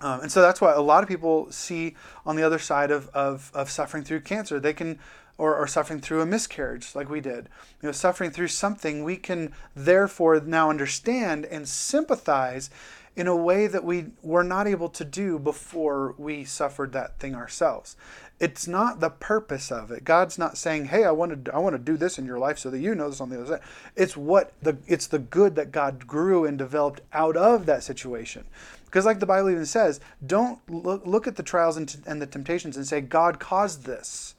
Um, 0.00 0.20
and 0.20 0.32
so 0.32 0.40
that's 0.40 0.60
why 0.60 0.72
a 0.72 0.80
lot 0.80 1.02
of 1.02 1.08
people 1.08 1.50
see 1.50 1.96
on 2.24 2.36
the 2.36 2.42
other 2.44 2.58
side 2.58 2.90
of, 2.90 3.08
of, 3.08 3.50
of 3.52 3.68
suffering 3.68 4.04
through 4.04 4.20
cancer, 4.20 4.60
they 4.60 4.72
can, 4.72 5.00
or, 5.38 5.56
or 5.56 5.66
suffering 5.66 6.00
through 6.00 6.20
a 6.20 6.26
miscarriage 6.26 6.94
like 6.94 7.08
we 7.08 7.20
did, 7.20 7.48
you 7.80 7.88
know, 7.88 7.92
suffering 7.92 8.30
through 8.30 8.48
something, 8.48 9.04
we 9.04 9.16
can 9.16 9.52
therefore 9.74 10.40
now 10.40 10.68
understand 10.68 11.46
and 11.46 11.68
sympathize 11.68 12.68
in 13.16 13.26
a 13.26 13.34
way 13.34 13.66
that 13.66 13.82
we 13.82 14.06
were 14.22 14.44
not 14.44 14.68
able 14.68 14.88
to 14.88 15.04
do 15.04 15.38
before 15.38 16.14
we 16.18 16.44
suffered 16.44 16.92
that 16.92 17.18
thing 17.18 17.34
ourselves. 17.34 17.96
It's 18.38 18.68
not 18.68 19.00
the 19.00 19.10
purpose 19.10 19.72
of 19.72 19.90
it. 19.90 20.04
God's 20.04 20.38
not 20.38 20.56
saying, 20.56 20.86
"Hey, 20.86 21.04
I 21.04 21.10
want 21.10 21.44
to 21.44 21.52
I 21.52 21.58
want 21.58 21.74
to 21.74 21.82
do 21.82 21.96
this 21.96 22.18
in 22.18 22.26
your 22.26 22.38
life 22.38 22.58
so 22.58 22.70
that 22.70 22.78
you 22.78 22.94
know 22.94 23.10
this 23.10 23.20
on 23.20 23.30
the 23.30 23.40
other 23.40 23.56
side." 23.56 23.66
It's 23.96 24.16
what 24.16 24.52
the 24.62 24.78
it's 24.86 25.08
the 25.08 25.18
good 25.18 25.56
that 25.56 25.72
God 25.72 26.06
grew 26.06 26.44
and 26.44 26.56
developed 26.56 27.00
out 27.12 27.36
of 27.36 27.66
that 27.66 27.82
situation. 27.82 28.44
Because 28.84 29.04
like 29.04 29.18
the 29.18 29.26
Bible 29.26 29.50
even 29.50 29.66
says, 29.66 30.00
don't 30.26 30.60
look, 30.66 31.06
look 31.06 31.26
at 31.26 31.36
the 31.36 31.42
trials 31.42 31.76
and, 31.76 31.86
t- 31.86 31.98
and 32.06 32.22
the 32.22 32.26
temptations 32.26 32.74
and 32.74 32.86
say 32.86 33.02
God 33.02 33.38
caused 33.38 33.84
this, 33.84 34.34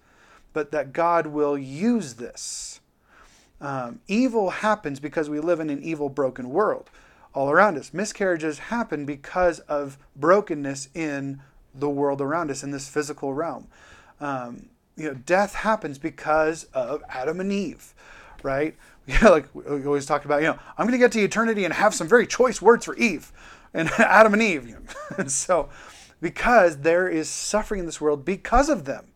but 0.54 0.72
that 0.72 0.94
God 0.94 1.28
will 1.28 1.58
use 1.58 2.16
this. 2.16 2.80
Um, 3.62 4.00
evil 4.08 4.50
happens 4.50 5.00
because 5.00 5.30
we 5.30 5.40
live 5.40 5.60
in 5.60 5.70
an 5.70 5.84
evil, 5.84 6.10
broken 6.10 6.50
world 6.50 6.90
all 7.34 7.50
around 7.50 7.78
us. 7.78 7.94
Miscarriages 7.94 8.60
happen 8.60 9.06
because 9.06 9.60
of 9.62 9.98
brokenness 10.16 10.90
in 10.94 11.42
the 11.74 11.90
world 11.90 12.22
around 12.22 12.50
us, 12.52 12.64
in 12.64 12.72
this 12.72 12.90
physical 12.90 13.34
realm. 13.34 13.68
Um, 14.20 14.70
you 14.96 15.06
know, 15.10 15.14
death 15.14 15.56
happens 15.56 15.98
because 15.98 16.66
of 16.74 17.04
Adam 17.10 17.40
and 17.40 17.52
Eve, 17.52 17.94
right? 18.44 18.76
Yeah, 19.08 19.30
like 19.30 19.48
we 19.56 19.84
always 19.88 20.06
talked 20.06 20.26
about, 20.26 20.42
you 20.42 20.50
know, 20.50 20.60
I'm 20.78 20.86
going 20.86 20.92
to 20.92 21.04
get 21.04 21.12
to 21.14 21.20
eternity 21.20 21.66
and 21.66 21.74
have 21.74 21.96
some 21.96 22.08
very 22.08 22.28
choice 22.28 22.62
words 22.62 22.86
for 22.86 22.96
Eve 22.96 23.32
and 23.74 23.90
Adam 23.98 24.34
and 24.34 24.42
Eve. 24.44 24.78
and 25.18 25.32
so, 25.32 25.70
because 26.22 26.82
there 26.82 27.10
is 27.10 27.28
suffering 27.28 27.80
in 27.80 27.86
this 27.88 28.00
world 28.00 28.24
because 28.24 28.70
of 28.70 28.86
them. 28.86 29.08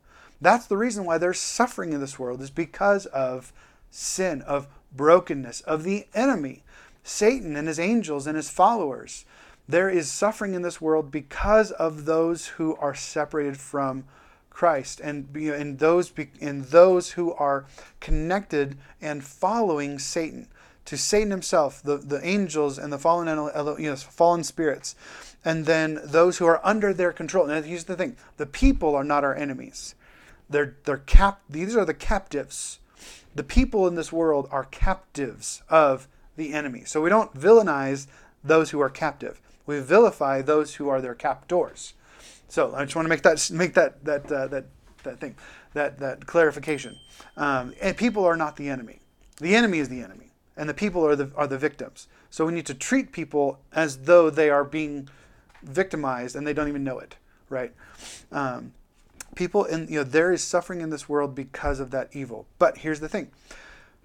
That's 0.43 0.67
the 0.67 0.75
reason 0.75 1.05
why 1.05 1.17
there's 1.17 1.39
suffering 1.39 1.93
in 1.93 2.01
this 2.01 2.19
world 2.19 2.41
is 2.41 2.49
because 2.49 3.05
of 3.05 3.53
sin, 3.89 4.41
of 4.41 4.67
brokenness, 4.93 5.61
of 5.61 5.83
the 5.83 6.05
enemy, 6.13 6.63
Satan 7.01 7.55
and 7.55 7.69
his 7.69 7.79
angels 7.79 8.27
and 8.27 8.35
his 8.35 8.49
followers. 8.49 9.23
There 9.69 9.89
is 9.89 10.11
suffering 10.11 10.53
in 10.53 10.61
this 10.61 10.81
world 10.81 11.11
because 11.11 11.71
of 11.71 12.03
those 12.03 12.47
who 12.47 12.75
are 12.75 12.93
separated 12.93 13.55
from 13.55 14.03
Christ 14.49 14.99
and 14.99 15.33
in 15.35 15.77
those 15.77 16.11
in 16.41 16.65
those 16.65 17.11
who 17.11 17.31
are 17.35 17.65
connected 18.01 18.77
and 19.01 19.23
following 19.23 19.97
Satan 19.97 20.49
to 20.83 20.97
Satan 20.97 21.31
himself, 21.31 21.81
the, 21.81 21.95
the 21.95 22.19
angels 22.27 22.77
and 22.77 22.91
the 22.91 22.99
fallen 22.99 23.27
you 23.79 23.89
know, 23.89 23.95
fallen 23.95 24.43
spirits, 24.43 24.95
and 25.45 25.65
then 25.65 26.01
those 26.03 26.39
who 26.39 26.45
are 26.45 26.59
under 26.65 26.93
their 26.93 27.13
control. 27.13 27.49
And 27.49 27.65
here's 27.65 27.85
the 27.85 27.95
thing: 27.95 28.17
the 28.35 28.45
people 28.45 28.93
are 28.93 29.05
not 29.05 29.23
our 29.23 29.33
enemies. 29.33 29.95
They're 30.53 30.77
they're 30.85 30.97
cap. 30.97 31.41
These 31.49 31.75
are 31.75 31.85
the 31.85 31.93
captives. 31.93 32.79
The 33.35 33.43
people 33.43 33.87
in 33.87 33.95
this 33.95 34.11
world 34.11 34.47
are 34.51 34.65
captives 34.65 35.63
of 35.69 36.07
the 36.37 36.53
enemy. 36.53 36.83
So 36.85 37.01
we 37.01 37.09
don't 37.09 37.33
villainize 37.33 38.07
those 38.43 38.69
who 38.69 38.79
are 38.79 38.89
captive. 38.89 39.41
We 39.65 39.79
vilify 39.79 40.41
those 40.41 40.75
who 40.75 40.89
are 40.89 41.01
their 41.01 41.15
captors. 41.15 41.93
So 42.47 42.73
I 42.75 42.83
just 42.83 42.95
want 42.95 43.05
to 43.05 43.09
make 43.09 43.23
that 43.23 43.49
make 43.51 43.73
that 43.73 44.05
that 44.05 44.31
uh, 44.31 44.47
that 44.47 44.65
that 45.03 45.19
thing 45.19 45.35
that 45.73 45.99
that 45.99 46.25
clarification. 46.25 46.95
Um, 47.35 47.73
and 47.81 47.97
people 47.97 48.23
are 48.23 48.37
not 48.37 48.55
the 48.55 48.69
enemy. 48.69 48.99
The 49.37 49.55
enemy 49.55 49.79
is 49.79 49.89
the 49.89 50.01
enemy, 50.01 50.31
and 50.55 50.69
the 50.69 50.73
people 50.73 51.05
are 51.05 51.15
the 51.15 51.31
are 51.35 51.47
the 51.47 51.57
victims. 51.57 52.07
So 52.29 52.45
we 52.45 52.53
need 52.53 52.65
to 52.67 52.73
treat 52.73 53.11
people 53.11 53.59
as 53.73 53.97
though 53.99 54.29
they 54.29 54.49
are 54.49 54.63
being 54.63 55.09
victimized 55.63 56.35
and 56.35 56.45
they 56.45 56.53
don't 56.53 56.67
even 56.67 56.83
know 56.83 56.99
it, 56.99 57.15
right? 57.49 57.71
Um, 58.31 58.73
people 59.35 59.65
in 59.65 59.87
you 59.87 59.99
know 59.99 60.03
there 60.03 60.31
is 60.31 60.43
suffering 60.43 60.81
in 60.81 60.89
this 60.89 61.07
world 61.09 61.35
because 61.35 61.79
of 61.79 61.91
that 61.91 62.09
evil. 62.13 62.45
But 62.59 62.79
here's 62.79 62.99
the 62.99 63.09
thing: 63.09 63.31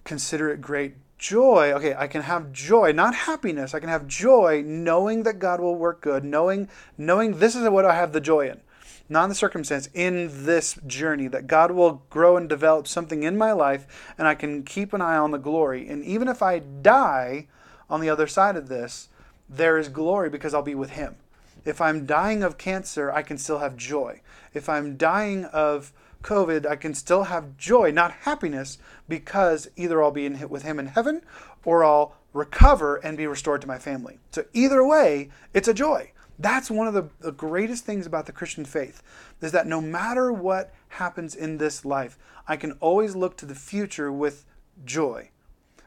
consider 0.05 0.51
it 0.51 0.61
great 0.61 0.95
joy. 1.19 1.73
Okay 1.73 1.95
i 1.95 2.07
can 2.07 2.23
have 2.23 2.53
joy 2.53 2.93
not 2.93 3.15
happiness. 3.15 3.75
I 3.75 3.81
can 3.81 3.89
have 3.89 4.07
joy 4.07 4.63
knowing 4.65 5.25
that 5.25 5.39
god 5.39 5.61
will 5.61 5.75
work 5.75 6.01
good 6.01 6.25
knowing 6.25 6.69
knowing 6.97 7.39
this 7.39 7.55
is 7.57 7.69
what 7.69 7.85
i 7.85 7.95
have 7.95 8.13
the 8.13 8.21
joy 8.21 8.49
in. 8.49 8.61
Not 9.09 9.25
in 9.25 9.29
the 9.31 9.35
circumstance 9.35 9.89
in 9.93 10.45
this 10.45 10.79
journey 10.87 11.29
that 11.29 11.47
god 11.47 11.73
will 11.73 12.05
grow 12.09 12.37
and 12.37 12.49
develop 12.49 12.87
something 12.87 13.25
in 13.25 13.37
my 13.37 13.53
life 13.53 14.13
and 14.17 14.29
i 14.29 14.35
can 14.35 14.63
keep 14.63 14.93
an 14.93 15.03
eye 15.03 15.17
on 15.17 15.33
the 15.33 15.39
glory. 15.39 15.89
And 15.89 16.05
even 16.05 16.29
if 16.29 16.41
i 16.41 16.61
die 16.61 17.49
on 17.91 18.01
the 18.01 18.11
other 18.11 18.29
side 18.29 18.57
of 18.57 18.69
this 18.69 19.09
there 19.49 19.77
is 19.77 19.89
glory 19.89 20.31
because 20.31 20.55
i'll 20.55 20.63
be 20.63 20.75
with 20.77 20.91
him. 20.91 21.17
If 21.65 21.81
i'm 21.81 22.07
dying 22.07 22.45
of 22.45 22.59
cancer 22.59 23.11
i 23.11 23.23
can 23.23 23.39
still 23.39 23.59
have 23.59 23.77
joy 23.77 24.21
if 24.55 24.69
i'm 24.69 24.97
dying 24.97 25.45
of 25.47 25.93
COVID, 26.23 26.67
I 26.67 26.77
can 26.77 26.95
still 26.95 27.25
have 27.25 27.57
joy, 27.57 27.91
not 27.91 28.13
happiness, 28.13 28.79
because 29.09 29.71
either 29.77 30.03
I'll 30.03 30.11
be 30.11 30.27
in, 30.27 30.37
hit 30.37 30.51
with 30.51 30.63
Him 30.63 30.79
in 30.79 30.87
heaven 30.87 31.23
or 31.65 31.85
I'll 31.85 32.17
recover 32.33 32.97
and 32.97 33.17
be 33.17 33.27
restored 33.27 33.61
to 33.63 33.67
my 33.67 33.79
family. 33.79 34.19
So, 34.31 34.45
either 34.53 34.85
way, 34.85 35.31
it's 35.55 35.69
a 35.69 35.75
joy. 35.75 36.13
That's 36.39 36.71
one 36.71 36.87
of 36.87 36.95
the, 36.95 37.09
the 37.21 37.33
greatest 37.33 37.85
things 37.85 38.07
about 38.07 38.27
the 38.27 38.33
Christian 38.33 38.65
faith 38.65 39.03
is 39.41 39.53
that 39.53 39.67
no 39.67 39.81
matter 39.81 40.33
what 40.33 40.73
happens 40.89 41.35
in 41.35 41.59
this 41.59 41.85
life, 41.85 42.19
I 42.47 42.57
can 42.57 42.73
always 42.73 43.17
look 43.17 43.37
to 43.39 43.47
the 43.47 43.55
future 43.55 44.13
with 44.13 44.45
joy. 44.85 45.31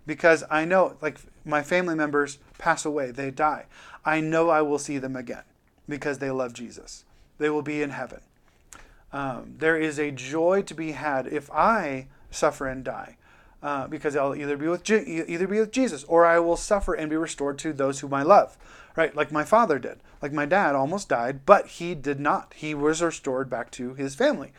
Because 0.06 0.44
I 0.50 0.66
know, 0.66 0.98
like, 1.02 1.20
my 1.46 1.62
family 1.64 1.96
members 1.96 2.38
pass 2.58 2.86
away, 2.86 3.12
they 3.12 3.32
die. 3.32 3.66
I 4.04 4.20
know 4.20 4.50
I 4.50 4.62
will 4.62 4.80
see 4.80 4.98
them 4.98 5.16
again 5.16 5.44
because 5.88 6.20
they 6.20 6.32
love 6.32 6.54
Jesus. 6.54 7.06
They 7.38 7.50
will 7.50 7.62
be 7.62 7.82
in 7.82 7.92
heaven. 7.92 8.22
Um, 9.14 9.56
there 9.58 9.78
is 9.78 10.00
a 10.00 10.12
joy 10.12 10.62
to 10.64 10.74
be 10.74 10.92
had 10.94 11.28
if 11.28 11.52
I 11.52 12.08
suffer 12.30 12.68
and 12.68 12.84
die, 12.84 13.18
uh, 13.62 13.88
because 13.88 14.16
I'll 14.16 14.36
either 14.36 14.58
be 14.58 14.68
with 14.68 14.84
Je- 14.84 15.26
either 15.28 15.48
be 15.48 15.60
with 15.60 15.72
Jesus 15.72 16.04
or 16.06 16.26
I 16.26 16.40
will 16.40 16.56
suffer 16.56 16.94
and 16.94 17.10
be 17.10 17.18
restored 17.18 17.58
to 17.60 17.74
those 17.74 18.00
whom 18.00 18.14
I 18.14 18.24
love, 18.24 18.58
right? 18.96 19.16
Like 19.16 19.32
my 19.32 19.44
father 19.44 19.80
did. 19.80 20.00
Like 20.22 20.32
my 20.32 20.46
dad 20.46 20.76
almost 20.76 21.10
died, 21.10 21.46
but 21.46 21.68
he 21.68 21.94
did 21.94 22.20
not. 22.20 22.54
He 22.56 22.74
was 22.74 23.02
restored 23.02 23.50
back 23.50 23.70
to 23.72 23.96
his 23.96 24.16
family, 24.16 24.54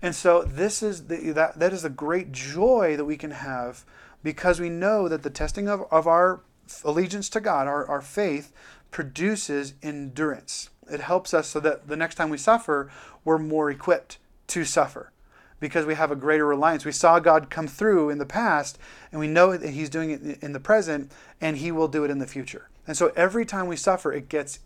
and 0.00 0.14
so 0.14 0.42
this 0.42 0.82
is 0.82 1.06
the, 1.06 1.32
that 1.32 1.58
that 1.58 1.72
is 1.72 1.84
a 1.84 1.90
great 1.90 2.30
joy 2.30 2.96
that 2.96 3.04
we 3.04 3.16
can 3.16 3.32
have 3.32 3.84
because 4.22 4.60
we 4.60 4.68
know 4.68 5.08
that 5.08 5.22
the 5.22 5.30
testing 5.30 5.68
of, 5.68 5.82
of 5.90 6.06
our 6.06 6.42
allegiance 6.84 7.28
to 7.30 7.40
God, 7.40 7.66
our, 7.66 7.86
our 7.86 8.00
faith, 8.00 8.52
produces 8.90 9.74
endurance. 9.82 10.70
It 10.90 11.00
helps 11.00 11.34
us 11.34 11.48
so 11.48 11.60
that 11.60 11.88
the 11.88 11.96
next 11.96 12.14
time 12.14 12.30
we 12.30 12.38
suffer, 12.38 12.90
we're 13.24 13.38
more 13.38 13.70
equipped 13.70 14.18
to 14.48 14.64
suffer 14.64 15.12
because 15.60 15.86
we 15.86 15.94
have 15.94 16.10
a 16.10 16.16
greater 16.16 16.46
reliance. 16.46 16.84
We 16.84 16.92
saw 16.92 17.18
God 17.18 17.50
come 17.50 17.66
through 17.66 18.10
in 18.10 18.18
the 18.18 18.26
past, 18.26 18.78
and 19.10 19.20
we 19.20 19.26
know 19.26 19.56
that 19.56 19.70
He's 19.70 19.90
doing 19.90 20.10
it 20.10 20.42
in 20.42 20.52
the 20.52 20.60
present, 20.60 21.10
and 21.40 21.56
He 21.56 21.72
will 21.72 21.88
do 21.88 22.04
it 22.04 22.10
in 22.10 22.18
the 22.18 22.26
future. 22.26 22.68
And 22.86 22.96
so 22.96 23.12
every 23.16 23.44
time 23.44 23.66
we 23.66 23.76
suffer, 23.76 24.12
it 24.12 24.28
gets 24.28 24.60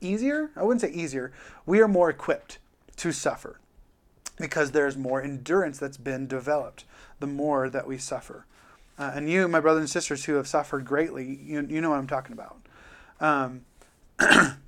easier. 0.00 0.50
I 0.56 0.62
wouldn't 0.62 0.80
say 0.80 0.92
easier. 0.92 1.32
We 1.66 1.80
are 1.80 1.88
more 1.88 2.08
equipped 2.10 2.58
to 2.96 3.12
suffer 3.12 3.60
because 4.38 4.70
there's 4.70 4.96
more 4.96 5.22
endurance 5.22 5.78
that's 5.78 5.98
been 5.98 6.26
developed 6.26 6.84
the 7.18 7.26
more 7.26 7.68
that 7.68 7.86
we 7.86 7.98
suffer. 7.98 8.46
Uh, 8.98 9.12
and 9.14 9.30
you, 9.30 9.46
my 9.48 9.60
brothers 9.60 9.80
and 9.80 9.90
sisters 9.90 10.24
who 10.24 10.34
have 10.34 10.46
suffered 10.46 10.84
greatly, 10.84 11.38
you, 11.42 11.66
you 11.68 11.80
know 11.80 11.90
what 11.90 11.98
I'm 11.98 12.06
talking 12.06 12.32
about. 12.32 12.60
Um, 13.20 13.62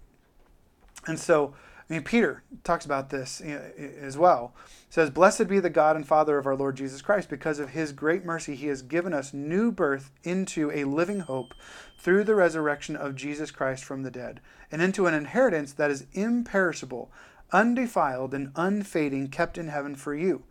And 1.06 1.18
so, 1.18 1.54
I 1.88 1.94
mean, 1.94 2.02
Peter 2.04 2.42
talks 2.64 2.84
about 2.84 3.10
this 3.10 3.40
as 3.40 4.16
well. 4.16 4.54
Says, 4.88 5.10
Blessed 5.10 5.48
be 5.48 5.58
the 5.58 5.70
God 5.70 5.96
and 5.96 6.06
Father 6.06 6.38
of 6.38 6.46
our 6.46 6.56
Lord 6.56 6.76
Jesus 6.76 7.02
Christ. 7.02 7.28
Because 7.28 7.58
of 7.58 7.70
his 7.70 7.92
great 7.92 8.24
mercy, 8.24 8.54
he 8.54 8.68
has 8.68 8.82
given 8.82 9.12
us 9.12 9.34
new 9.34 9.72
birth 9.72 10.10
into 10.22 10.70
a 10.70 10.84
living 10.84 11.20
hope 11.20 11.54
through 11.98 12.24
the 12.24 12.34
resurrection 12.34 12.96
of 12.96 13.14
Jesus 13.14 13.50
Christ 13.50 13.84
from 13.84 14.02
the 14.02 14.10
dead, 14.10 14.40
and 14.70 14.82
into 14.82 15.06
an 15.06 15.14
inheritance 15.14 15.72
that 15.72 15.90
is 15.90 16.06
imperishable, 16.12 17.10
undefiled, 17.52 18.34
and 18.34 18.52
unfading, 18.56 19.28
kept 19.28 19.56
in 19.56 19.68
heaven 19.68 19.94
for 19.94 20.14
you. 20.14 20.42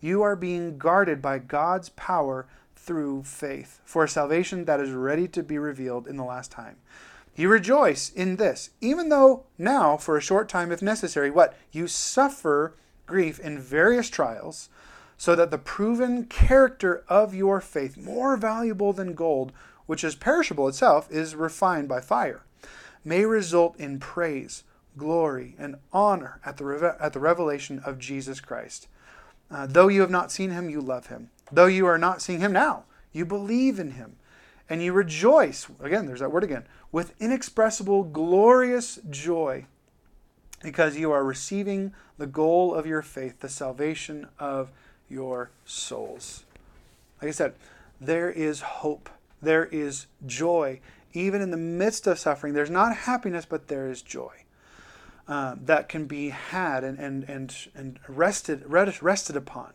You 0.00 0.22
are 0.22 0.36
being 0.36 0.78
guarded 0.78 1.22
by 1.22 1.38
God's 1.38 1.90
power 1.90 2.46
through 2.74 3.22
faith 3.24 3.80
for 3.84 4.04
a 4.04 4.08
salvation 4.08 4.64
that 4.66 4.80
is 4.80 4.90
ready 4.90 5.26
to 5.28 5.42
be 5.42 5.58
revealed 5.58 6.06
in 6.06 6.16
the 6.16 6.24
last 6.24 6.50
time. 6.50 6.76
You 7.36 7.50
rejoice 7.50 8.08
in 8.08 8.36
this, 8.36 8.70
even 8.80 9.10
though 9.10 9.44
now, 9.58 9.98
for 9.98 10.16
a 10.16 10.22
short 10.22 10.48
time 10.48 10.72
if 10.72 10.80
necessary, 10.80 11.30
what? 11.30 11.54
You 11.70 11.86
suffer 11.86 12.74
grief 13.04 13.38
in 13.38 13.58
various 13.58 14.08
trials, 14.08 14.70
so 15.18 15.36
that 15.36 15.50
the 15.50 15.58
proven 15.58 16.24
character 16.24 17.04
of 17.08 17.34
your 17.34 17.60
faith, 17.60 17.98
more 17.98 18.38
valuable 18.38 18.94
than 18.94 19.14
gold, 19.14 19.52
which 19.84 20.02
is 20.02 20.14
perishable 20.14 20.66
itself, 20.66 21.10
is 21.10 21.34
refined 21.34 21.88
by 21.88 22.00
fire, 22.00 22.42
may 23.04 23.24
result 23.26 23.78
in 23.78 24.00
praise, 24.00 24.64
glory, 24.96 25.54
and 25.58 25.76
honor 25.92 26.40
at 26.44 26.56
the, 26.56 26.96
at 26.98 27.12
the 27.12 27.20
revelation 27.20 27.80
of 27.84 27.98
Jesus 27.98 28.40
Christ. 28.40 28.88
Uh, 29.50 29.66
though 29.66 29.88
you 29.88 30.00
have 30.00 30.10
not 30.10 30.32
seen 30.32 30.50
him, 30.50 30.70
you 30.70 30.80
love 30.80 31.08
him. 31.08 31.30
Though 31.52 31.66
you 31.66 31.86
are 31.86 31.98
not 31.98 32.22
seeing 32.22 32.40
him 32.40 32.52
now, 32.52 32.84
you 33.12 33.24
believe 33.24 33.78
in 33.78 33.92
him 33.92 34.16
and 34.68 34.82
you 34.82 34.92
rejoice. 34.92 35.66
Again, 35.80 36.06
there's 36.06 36.20
that 36.20 36.32
word 36.32 36.44
again. 36.44 36.64
With 36.92 37.14
inexpressible, 37.20 38.04
glorious 38.04 38.98
joy, 39.10 39.66
because 40.62 40.96
you 40.96 41.12
are 41.12 41.24
receiving 41.24 41.92
the 42.18 42.26
goal 42.26 42.74
of 42.74 42.86
your 42.86 43.02
faith, 43.02 43.40
the 43.40 43.48
salvation 43.48 44.26
of 44.38 44.70
your 45.08 45.50
souls. 45.64 46.44
Like 47.20 47.28
I 47.28 47.32
said, 47.32 47.54
there 48.00 48.30
is 48.30 48.60
hope, 48.60 49.08
there 49.40 49.66
is 49.66 50.06
joy. 50.24 50.80
Even 51.12 51.40
in 51.40 51.50
the 51.50 51.56
midst 51.56 52.06
of 52.06 52.18
suffering, 52.18 52.54
there's 52.54 52.70
not 52.70 52.94
happiness, 52.94 53.46
but 53.46 53.68
there 53.68 53.88
is 53.88 54.02
joy. 54.02 54.32
Uh, 55.28 55.56
that 55.64 55.88
can 55.88 56.06
be 56.06 56.28
had 56.28 56.84
and, 56.84 56.98
and, 56.98 57.24
and, 57.28 57.68
and 57.74 57.98
rested, 58.06 58.62
rested 58.66 59.36
upon. 59.36 59.72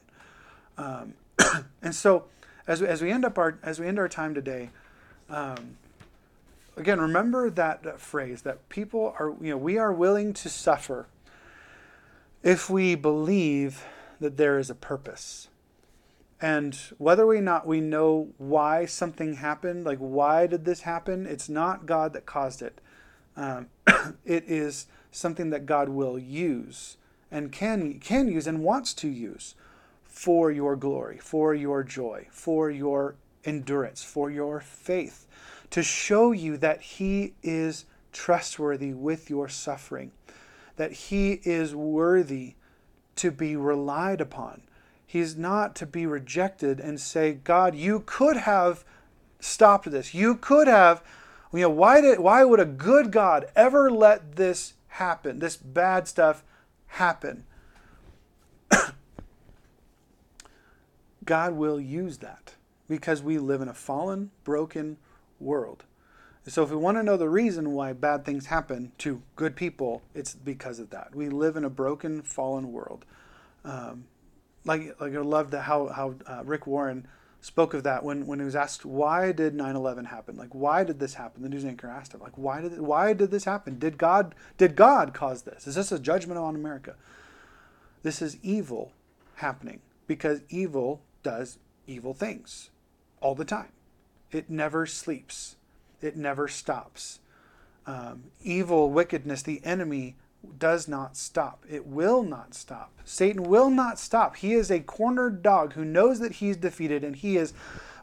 Um, 0.77 1.13
and 1.81 1.93
so, 1.93 2.25
as 2.67 2.79
we, 2.81 2.87
as 2.87 3.01
we 3.01 3.11
end 3.11 3.25
up 3.25 3.37
our 3.37 3.57
as 3.63 3.79
we 3.79 3.87
end 3.87 3.99
our 3.99 4.07
time 4.07 4.33
today, 4.33 4.69
um, 5.31 5.77
again, 6.75 6.99
remember 6.99 7.49
that, 7.49 7.83
that 7.83 7.99
phrase 7.99 8.41
that 8.43 8.67
people 8.69 9.15
are, 9.17 9.33
you 9.41 9.51
know, 9.51 9.57
we 9.57 9.77
are 9.77 9.93
willing 9.93 10.33
to 10.33 10.49
suffer 10.49 11.07
if 12.43 12.69
we 12.69 12.95
believe 12.95 13.85
that 14.19 14.37
there 14.37 14.59
is 14.59 14.69
a 14.69 14.75
purpose. 14.75 15.47
And 16.41 16.75
whether 16.97 17.25
we 17.25 17.39
not 17.39 17.67
we 17.67 17.81
know 17.81 18.29
why 18.37 18.85
something 18.85 19.35
happened, 19.35 19.85
like 19.85 19.99
why 19.99 20.47
did 20.47 20.65
this 20.65 20.81
happen? 20.81 21.27
It's 21.27 21.47
not 21.47 21.85
God 21.85 22.13
that 22.13 22.25
caused 22.25 22.61
it. 22.61 22.81
Um, 23.37 23.67
it 24.25 24.43
is 24.47 24.87
something 25.11 25.51
that 25.51 25.65
God 25.65 25.89
will 25.89 26.17
use 26.17 26.97
and 27.29 27.51
can 27.51 27.99
can 27.99 28.27
use 28.27 28.47
and 28.47 28.63
wants 28.63 28.93
to 28.95 29.07
use 29.07 29.55
for 30.03 30.51
your 30.51 30.75
glory, 30.75 31.19
for 31.19 31.53
your 31.53 31.83
joy, 31.83 32.27
for 32.31 32.71
your 32.71 33.15
endurance, 33.45 34.03
for 34.03 34.29
your 34.29 34.59
faith, 34.59 35.25
to 35.71 35.81
show 35.83 36.31
you 36.31 36.57
that 36.57 36.81
He 36.81 37.33
is 37.41 37.85
trustworthy 38.11 38.93
with 38.93 39.29
your 39.29 39.47
suffering, 39.47 40.11
that 40.75 40.91
He 40.91 41.39
is 41.43 41.73
worthy 41.75 42.55
to 43.15 43.31
be 43.31 43.55
relied 43.55 44.21
upon. 44.21 44.61
He's 45.05 45.35
not 45.35 45.75
to 45.75 45.85
be 45.85 46.05
rejected 46.05 46.79
and 46.79 46.99
say, 46.99 47.33
God, 47.33 47.75
you 47.75 48.03
could 48.05 48.37
have 48.37 48.85
stopped 49.39 49.91
this. 49.91 50.13
You 50.13 50.35
could 50.35 50.67
have, 50.67 51.03
you 51.51 51.59
know, 51.61 51.69
why 51.69 51.99
did 51.99 52.19
why 52.19 52.43
would 52.43 52.59
a 52.59 52.65
good 52.65 53.11
God 53.11 53.47
ever 53.55 53.91
let 53.91 54.37
this 54.37 54.73
happen, 54.87 55.39
this 55.39 55.57
bad 55.57 56.07
stuff 56.07 56.43
happen? 56.87 57.43
God 61.25 61.53
will 61.53 61.79
use 61.79 62.19
that 62.19 62.55
because 62.91 63.23
we 63.23 63.37
live 63.37 63.61
in 63.61 63.69
a 63.69 63.73
fallen, 63.73 64.31
broken 64.43 64.97
world. 65.39 65.85
So, 66.45 66.61
if 66.61 66.71
we 66.71 66.75
want 66.75 66.97
to 66.97 67.03
know 67.03 67.15
the 67.15 67.29
reason 67.29 67.71
why 67.71 67.93
bad 67.93 68.25
things 68.25 68.47
happen 68.47 68.91
to 68.97 69.21
good 69.37 69.55
people, 69.55 70.01
it's 70.13 70.33
because 70.33 70.77
of 70.77 70.89
that. 70.89 71.15
We 71.15 71.29
live 71.29 71.55
in 71.55 71.63
a 71.63 71.69
broken, 71.69 72.21
fallen 72.21 72.73
world. 72.73 73.05
Um, 73.63 74.07
like, 74.65 74.99
like 74.99 75.15
I 75.15 75.19
love 75.19 75.51
that 75.51 75.61
how 75.61 75.87
how 75.87 76.15
uh, 76.27 76.43
Rick 76.43 76.67
Warren 76.67 77.07
spoke 77.39 77.73
of 77.73 77.83
that 77.83 78.03
when, 78.03 78.27
when 78.27 78.39
he 78.39 78.45
was 78.45 78.57
asked 78.57 78.83
why 78.83 79.31
did 79.31 79.55
9/11 79.55 80.07
happen? 80.07 80.35
Like, 80.35 80.53
why 80.53 80.83
did 80.83 80.99
this 80.99 81.13
happen? 81.13 81.43
The 81.43 81.49
news 81.49 81.63
anchor 81.63 81.87
asked 81.87 82.13
him, 82.13 82.19
like, 82.19 82.37
why 82.37 82.59
did 82.59 82.81
why 82.81 83.13
did 83.13 83.31
this 83.31 83.45
happen? 83.45 83.79
Did 83.79 83.97
God 83.97 84.35
did 84.57 84.75
God 84.75 85.13
cause 85.13 85.43
this? 85.43 85.65
Is 85.65 85.75
this 85.75 85.93
a 85.93 85.99
judgment 85.99 86.39
on 86.39 86.55
America? 86.55 86.95
This 88.03 88.21
is 88.21 88.37
evil 88.43 88.91
happening 89.35 89.79
because 90.07 90.41
evil 90.49 91.03
does 91.23 91.57
evil 91.87 92.13
things 92.13 92.70
all 93.21 93.35
the 93.35 93.45
time. 93.45 93.71
It 94.31 94.49
never 94.49 94.85
sleeps, 94.85 95.55
it 96.01 96.17
never 96.17 96.47
stops. 96.47 97.19
Um, 97.85 98.25
evil, 98.43 98.91
wickedness, 98.91 99.41
the 99.41 99.61
enemy 99.63 100.15
does 100.57 100.87
not 100.87 101.17
stop. 101.17 101.65
It 101.69 101.85
will 101.85 102.23
not 102.23 102.53
stop. 102.53 102.91
Satan 103.05 103.43
will 103.43 103.69
not 103.69 103.99
stop. 103.99 104.37
He 104.37 104.53
is 104.53 104.69
a 104.69 104.79
cornered 104.79 105.41
dog 105.41 105.73
who 105.73 105.85
knows 105.85 106.19
that 106.19 106.33
he's 106.33 106.57
defeated 106.57 107.03
and 107.03 107.15
he 107.15 107.37
is 107.37 107.53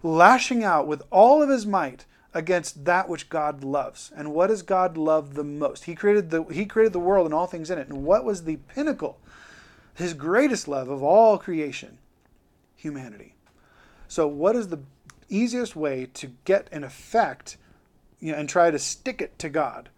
lashing 0.03 0.65
out 0.65 0.87
with 0.87 1.03
all 1.11 1.43
of 1.43 1.49
his 1.49 1.67
might 1.67 2.07
against 2.35 2.85
that 2.85 3.09
which 3.09 3.29
God 3.29 3.65
loves. 3.65 4.13
And 4.15 4.33
what 4.33 4.49
does 4.49 4.63
God 4.63 4.97
love 4.97 5.35
the 5.35 5.45
most? 5.45 5.85
He 5.85 5.95
created 5.95 6.31
the 6.31 6.45
he 6.45 6.67
created 6.67 6.93
the 6.93 7.01
world 7.01 7.27
and 7.27 7.35
all 7.35 7.47
things 7.47 7.71
in 7.71 7.79
it. 7.79 7.89
And 7.89 8.05
what 8.05 8.25
was 8.25 8.45
the 8.45 8.57
pinnacle? 8.57 9.19
His 9.95 10.15
greatest 10.15 10.69
love 10.69 10.89
of 10.89 11.03
all 11.03 11.39
creation 11.39 11.99
humanity. 12.77 13.35
So, 14.07 14.27
what 14.29 14.55
is 14.55 14.69
the 14.69 14.81
easiest 15.29 15.77
way 15.77 16.07
to 16.15 16.33
get 16.45 16.69
an 16.73 16.85
effect 16.85 17.57
you 18.21 18.33
know, 18.33 18.39
and 18.39 18.49
try 18.49 18.71
to 18.71 18.79
stick 18.79 19.21
it 19.21 19.39
to 19.39 19.49
God? 19.49 19.89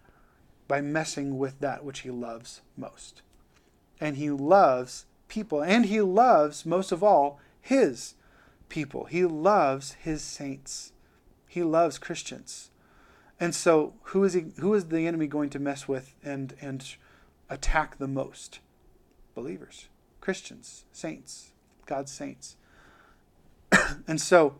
By 0.68 0.80
messing 0.80 1.38
with 1.38 1.58
that 1.60 1.84
which 1.84 2.00
He 2.00 2.10
loves 2.10 2.60
most. 2.76 3.22
And 4.00 4.16
He 4.16 4.30
loves 4.30 5.06
people, 5.28 5.62
and 5.62 5.86
He 5.86 6.00
loves, 6.00 6.64
most 6.64 6.92
of 6.92 7.02
all, 7.02 7.40
His 7.60 8.14
people. 8.68 9.04
He 9.06 9.24
loves 9.24 9.92
His 9.94 10.22
saints. 10.22 10.92
He 11.48 11.62
loves 11.62 11.98
Christians. 11.98 12.70
And 13.40 13.54
so, 13.54 13.94
who 14.02 14.22
is, 14.22 14.34
he, 14.34 14.52
who 14.58 14.74
is 14.74 14.86
the 14.86 15.06
enemy 15.06 15.26
going 15.26 15.48
to 15.50 15.58
mess 15.58 15.88
with 15.88 16.14
and, 16.22 16.54
and 16.60 16.94
attack 17.48 17.96
the 17.98 18.06
most? 18.06 18.60
Believers, 19.34 19.88
Christians, 20.20 20.84
saints, 20.92 21.52
God's 21.86 22.12
saints. 22.12 22.56
and 24.06 24.20
so 24.20 24.56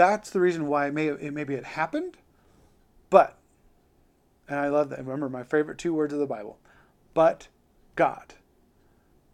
that's 0.00 0.30
the 0.30 0.40
reason 0.40 0.66
why 0.66 0.86
it 0.86 0.94
may 0.94 1.08
it 1.08 1.34
maybe 1.34 1.52
it 1.52 1.64
happened, 1.64 2.16
but 3.10 3.36
and 4.48 4.58
I 4.58 4.68
love 4.68 4.88
that. 4.88 5.00
Remember 5.00 5.28
my 5.28 5.42
favorite 5.42 5.76
two 5.76 5.92
words 5.92 6.14
of 6.14 6.18
the 6.18 6.26
Bible, 6.26 6.58
but 7.12 7.48
God 7.96 8.34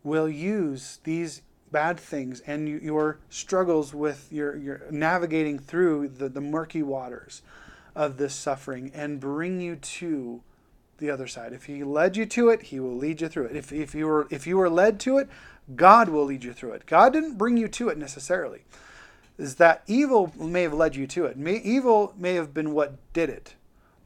will 0.03 0.29
use 0.29 0.99
these 1.05 1.43
bad 1.71 2.01
things 2.01 2.41
and 2.41 2.69
you, 2.69 2.81
your 2.83 3.19
struggles 3.29 3.95
with 3.95 4.29
your, 4.33 4.57
your 4.57 4.83
navigating 4.91 5.59
through 5.59 6.09
the, 6.09 6.29
the 6.29 6.41
murky 6.41 6.83
waters 6.83 7.43
of 7.95 8.17
this 8.17 8.35
suffering 8.35 8.91
and 8.93 9.21
bring 9.21 9.61
you 9.61 9.77
to 9.77 10.43
the 10.99 11.11
other 11.11 11.29
side. 11.29 11.53
If 11.53 11.65
he 11.67 11.85
led 11.85 12.17
you 12.17 12.27
to 12.27 12.49
it, 12.49 12.63
he 12.63 12.81
will 12.81 12.97
lead 12.97 13.21
you 13.21 13.29
through 13.29 13.47
it. 13.47 13.57
If, 13.57 13.73
if 13.73 13.95
you 13.95 14.07
were 14.07 14.27
if 14.31 14.49
you 14.49 14.57
were 14.57 14.71
led 14.71 14.99
to 15.01 15.19
it, 15.19 15.29
God 15.77 16.09
will 16.09 16.25
lead 16.25 16.43
you 16.43 16.53
through 16.53 16.73
it. 16.73 16.87
God 16.87 17.13
didn't 17.13 17.39
bring 17.39 17.57
you 17.57 17.69
to 17.69 17.89
it 17.89 17.99
necessarily. 17.99 18.65
Is 19.39 19.57
that 19.57 19.83
evil 19.87 20.33
may 20.39 20.63
have 20.63 20.73
led 20.73 20.97
you 20.97 21.07
to 21.09 21.27
it. 21.27 21.37
May, 21.37 21.57
evil 21.57 22.15
may 22.17 22.35
have 22.35 22.55
been 22.55 22.73
what 22.73 22.97
did 23.13 23.29
it, 23.29 23.55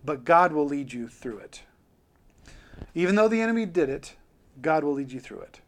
but 0.05 0.25
God 0.25 0.53
will 0.53 0.67
lead 0.67 0.93
you 0.93 1.09
through 1.09 1.39
it. 1.39 1.63
Even 2.95 3.15
though 3.15 3.29
the 3.29 3.41
enemy 3.41 3.67
did 3.67 3.89
it, 3.89 4.17
God 4.61 4.83
will 4.83 4.95
lead 4.95 5.13
you 5.13 5.21
through 5.21 5.41
it. 5.41 5.61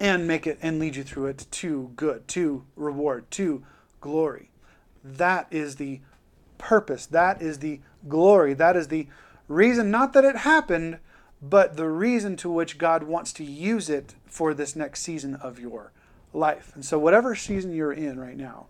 And 0.00 0.26
make 0.26 0.46
it 0.46 0.58
and 0.62 0.78
lead 0.78 0.96
you 0.96 1.02
through 1.02 1.26
it 1.26 1.46
to 1.50 1.90
good, 1.96 2.28
to 2.28 2.64
reward, 2.76 3.30
to 3.32 3.64
glory. 4.00 4.50
That 5.04 5.48
is 5.50 5.76
the 5.76 6.00
purpose. 6.58 7.06
That 7.06 7.42
is 7.42 7.58
the 7.58 7.80
glory. 8.08 8.54
That 8.54 8.76
is 8.76 8.88
the 8.88 9.08
reason, 9.48 9.90
not 9.90 10.12
that 10.12 10.24
it 10.24 10.36
happened, 10.36 10.98
but 11.40 11.76
the 11.76 11.88
reason 11.88 12.36
to 12.36 12.50
which 12.50 12.78
God 12.78 13.02
wants 13.02 13.32
to 13.34 13.44
use 13.44 13.90
it 13.90 14.14
for 14.26 14.54
this 14.54 14.76
next 14.76 15.02
season 15.02 15.34
of 15.34 15.58
your 15.58 15.92
life. 16.32 16.72
And 16.74 16.84
so, 16.84 16.98
whatever 16.98 17.34
season 17.34 17.74
you're 17.74 17.92
in 17.92 18.18
right 18.18 18.36
now, 18.36 18.66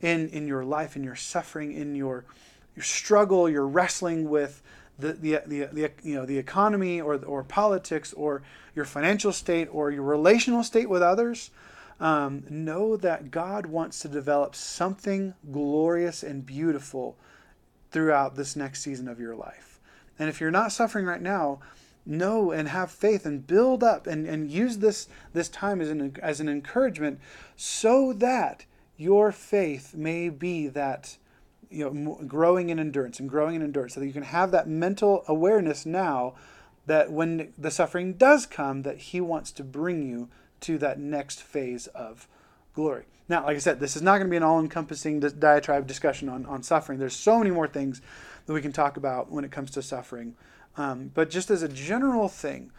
in, 0.00 0.28
in 0.28 0.46
your 0.46 0.64
life, 0.64 0.96
in 0.96 1.04
your 1.04 1.16
suffering, 1.16 1.72
in 1.72 1.94
your, 1.94 2.24
your 2.76 2.84
struggle, 2.84 3.48
you're 3.48 3.66
wrestling 3.66 4.28
with 4.28 4.62
the, 4.98 5.12
the, 5.14 5.42
the, 5.46 5.64
the, 5.72 5.90
you 6.02 6.14
know, 6.14 6.26
the 6.26 6.38
economy 6.38 7.00
or, 7.00 7.16
or 7.24 7.42
politics 7.42 8.12
or 8.12 8.42
your 8.74 8.84
financial 8.84 9.32
state 9.32 9.68
or 9.70 9.90
your 9.90 10.02
relational 10.02 10.62
state 10.62 10.88
with 10.88 11.02
others, 11.02 11.50
um, 12.00 12.44
know 12.48 12.96
that 12.96 13.30
God 13.30 13.66
wants 13.66 14.00
to 14.00 14.08
develop 14.08 14.54
something 14.54 15.34
glorious 15.50 16.22
and 16.22 16.44
beautiful 16.44 17.16
throughout 17.90 18.34
this 18.34 18.56
next 18.56 18.82
season 18.82 19.06
of 19.06 19.20
your 19.20 19.36
life. 19.36 19.80
And 20.18 20.28
if 20.28 20.40
you're 20.40 20.50
not 20.50 20.72
suffering 20.72 21.06
right 21.06 21.22
now, 21.22 21.60
know 22.04 22.50
and 22.50 22.68
have 22.68 22.90
faith 22.90 23.24
and 23.24 23.46
build 23.46 23.82
up 23.82 24.06
and, 24.06 24.26
and 24.26 24.50
use 24.50 24.78
this, 24.78 25.08
this 25.32 25.48
time 25.48 25.80
as 25.80 25.90
an, 25.90 26.16
as 26.22 26.40
an 26.40 26.48
encouragement 26.48 27.20
so 27.56 28.12
that 28.12 28.64
your 28.96 29.32
faith 29.32 29.94
may 29.94 30.28
be 30.28 30.68
that 30.68 31.16
you 31.70 31.90
know 31.90 32.20
growing 32.26 32.68
in 32.68 32.78
endurance 32.78 33.18
and 33.18 33.28
growing 33.28 33.56
in 33.56 33.62
endurance 33.62 33.94
so 33.94 34.00
that 34.00 34.06
you 34.06 34.12
can 34.12 34.22
have 34.22 34.50
that 34.50 34.68
mental 34.68 35.24
awareness 35.26 35.86
now 35.86 36.34
that 36.86 37.10
when 37.10 37.52
the 37.56 37.70
suffering 37.70 38.12
does 38.12 38.44
come 38.46 38.82
that 38.82 38.98
he 38.98 39.20
wants 39.20 39.50
to 39.50 39.64
bring 39.64 40.02
you 40.02 40.28
to 40.60 40.78
that 40.78 40.98
next 40.98 41.42
phase 41.42 41.86
of 41.88 42.28
glory. 42.74 43.04
Now 43.28 43.44
like 43.44 43.56
i 43.56 43.58
said 43.58 43.80
this 43.80 43.96
is 43.96 44.02
not 44.02 44.18
going 44.18 44.26
to 44.26 44.30
be 44.30 44.36
an 44.36 44.42
all-encompassing 44.42 45.20
diatribe 45.20 45.86
discussion 45.86 46.28
on, 46.28 46.44
on 46.46 46.62
suffering. 46.62 46.98
There's 46.98 47.16
so 47.16 47.38
many 47.38 47.50
more 47.50 47.68
things 47.68 48.02
that 48.46 48.52
we 48.52 48.60
can 48.60 48.72
talk 48.72 48.96
about 48.96 49.30
when 49.30 49.44
it 49.44 49.50
comes 49.50 49.70
to 49.72 49.82
suffering 49.82 50.34
um, 50.76 51.10
but 51.14 51.30
just 51.30 51.50
as 51.50 51.62
a 51.62 51.68
general 51.68 52.28
thing, 52.28 52.70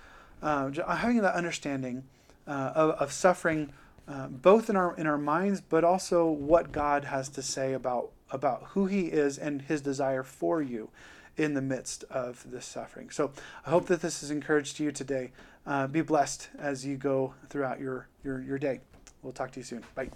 uh, 0.42 0.72
having 0.96 1.22
that 1.22 1.36
understanding 1.36 2.04
uh, 2.48 2.72
of, 2.76 2.90
of, 2.92 3.12
suffering, 3.12 3.72
uh, 4.08 4.28
both 4.28 4.70
in 4.70 4.76
our 4.76 4.96
in 4.96 5.08
our 5.08 5.18
minds, 5.18 5.62
but 5.62 5.84
also 5.84 6.26
what 6.26 6.72
God 6.72 7.06
has 7.06 7.30
to 7.30 7.42
say 7.42 7.74
about 7.74 8.12
about 8.32 8.64
who 8.70 8.88
He 8.88 9.04
is 9.06 9.38
and 9.38 9.62
His 9.62 9.82
desire 9.82 10.24
for 10.24 10.62
you 10.62 10.90
in 11.38 11.54
the 11.54 11.62
midst 11.62 12.04
of 12.06 12.50
this 12.52 12.66
suffering. 12.66 13.10
So 13.10 13.32
I 13.66 13.70
hope 13.70 13.88
that 13.88 14.02
this 14.02 14.22
has 14.22 14.32
encouraged 14.32 14.80
you 14.80 14.92
today. 14.92 15.32
Uh, 15.66 15.88
be 15.88 16.02
blessed 16.02 16.50
as 16.60 16.86
you 16.86 16.98
go 16.98 17.34
throughout 17.50 17.80
your, 17.80 18.08
your, 18.24 18.42
your 18.42 18.60
day. 18.60 18.82
We'll 19.22 19.34
talk 19.34 19.52
to 19.52 19.60
you 19.60 19.64
soon. 19.64 19.84
Bye. 19.96 20.10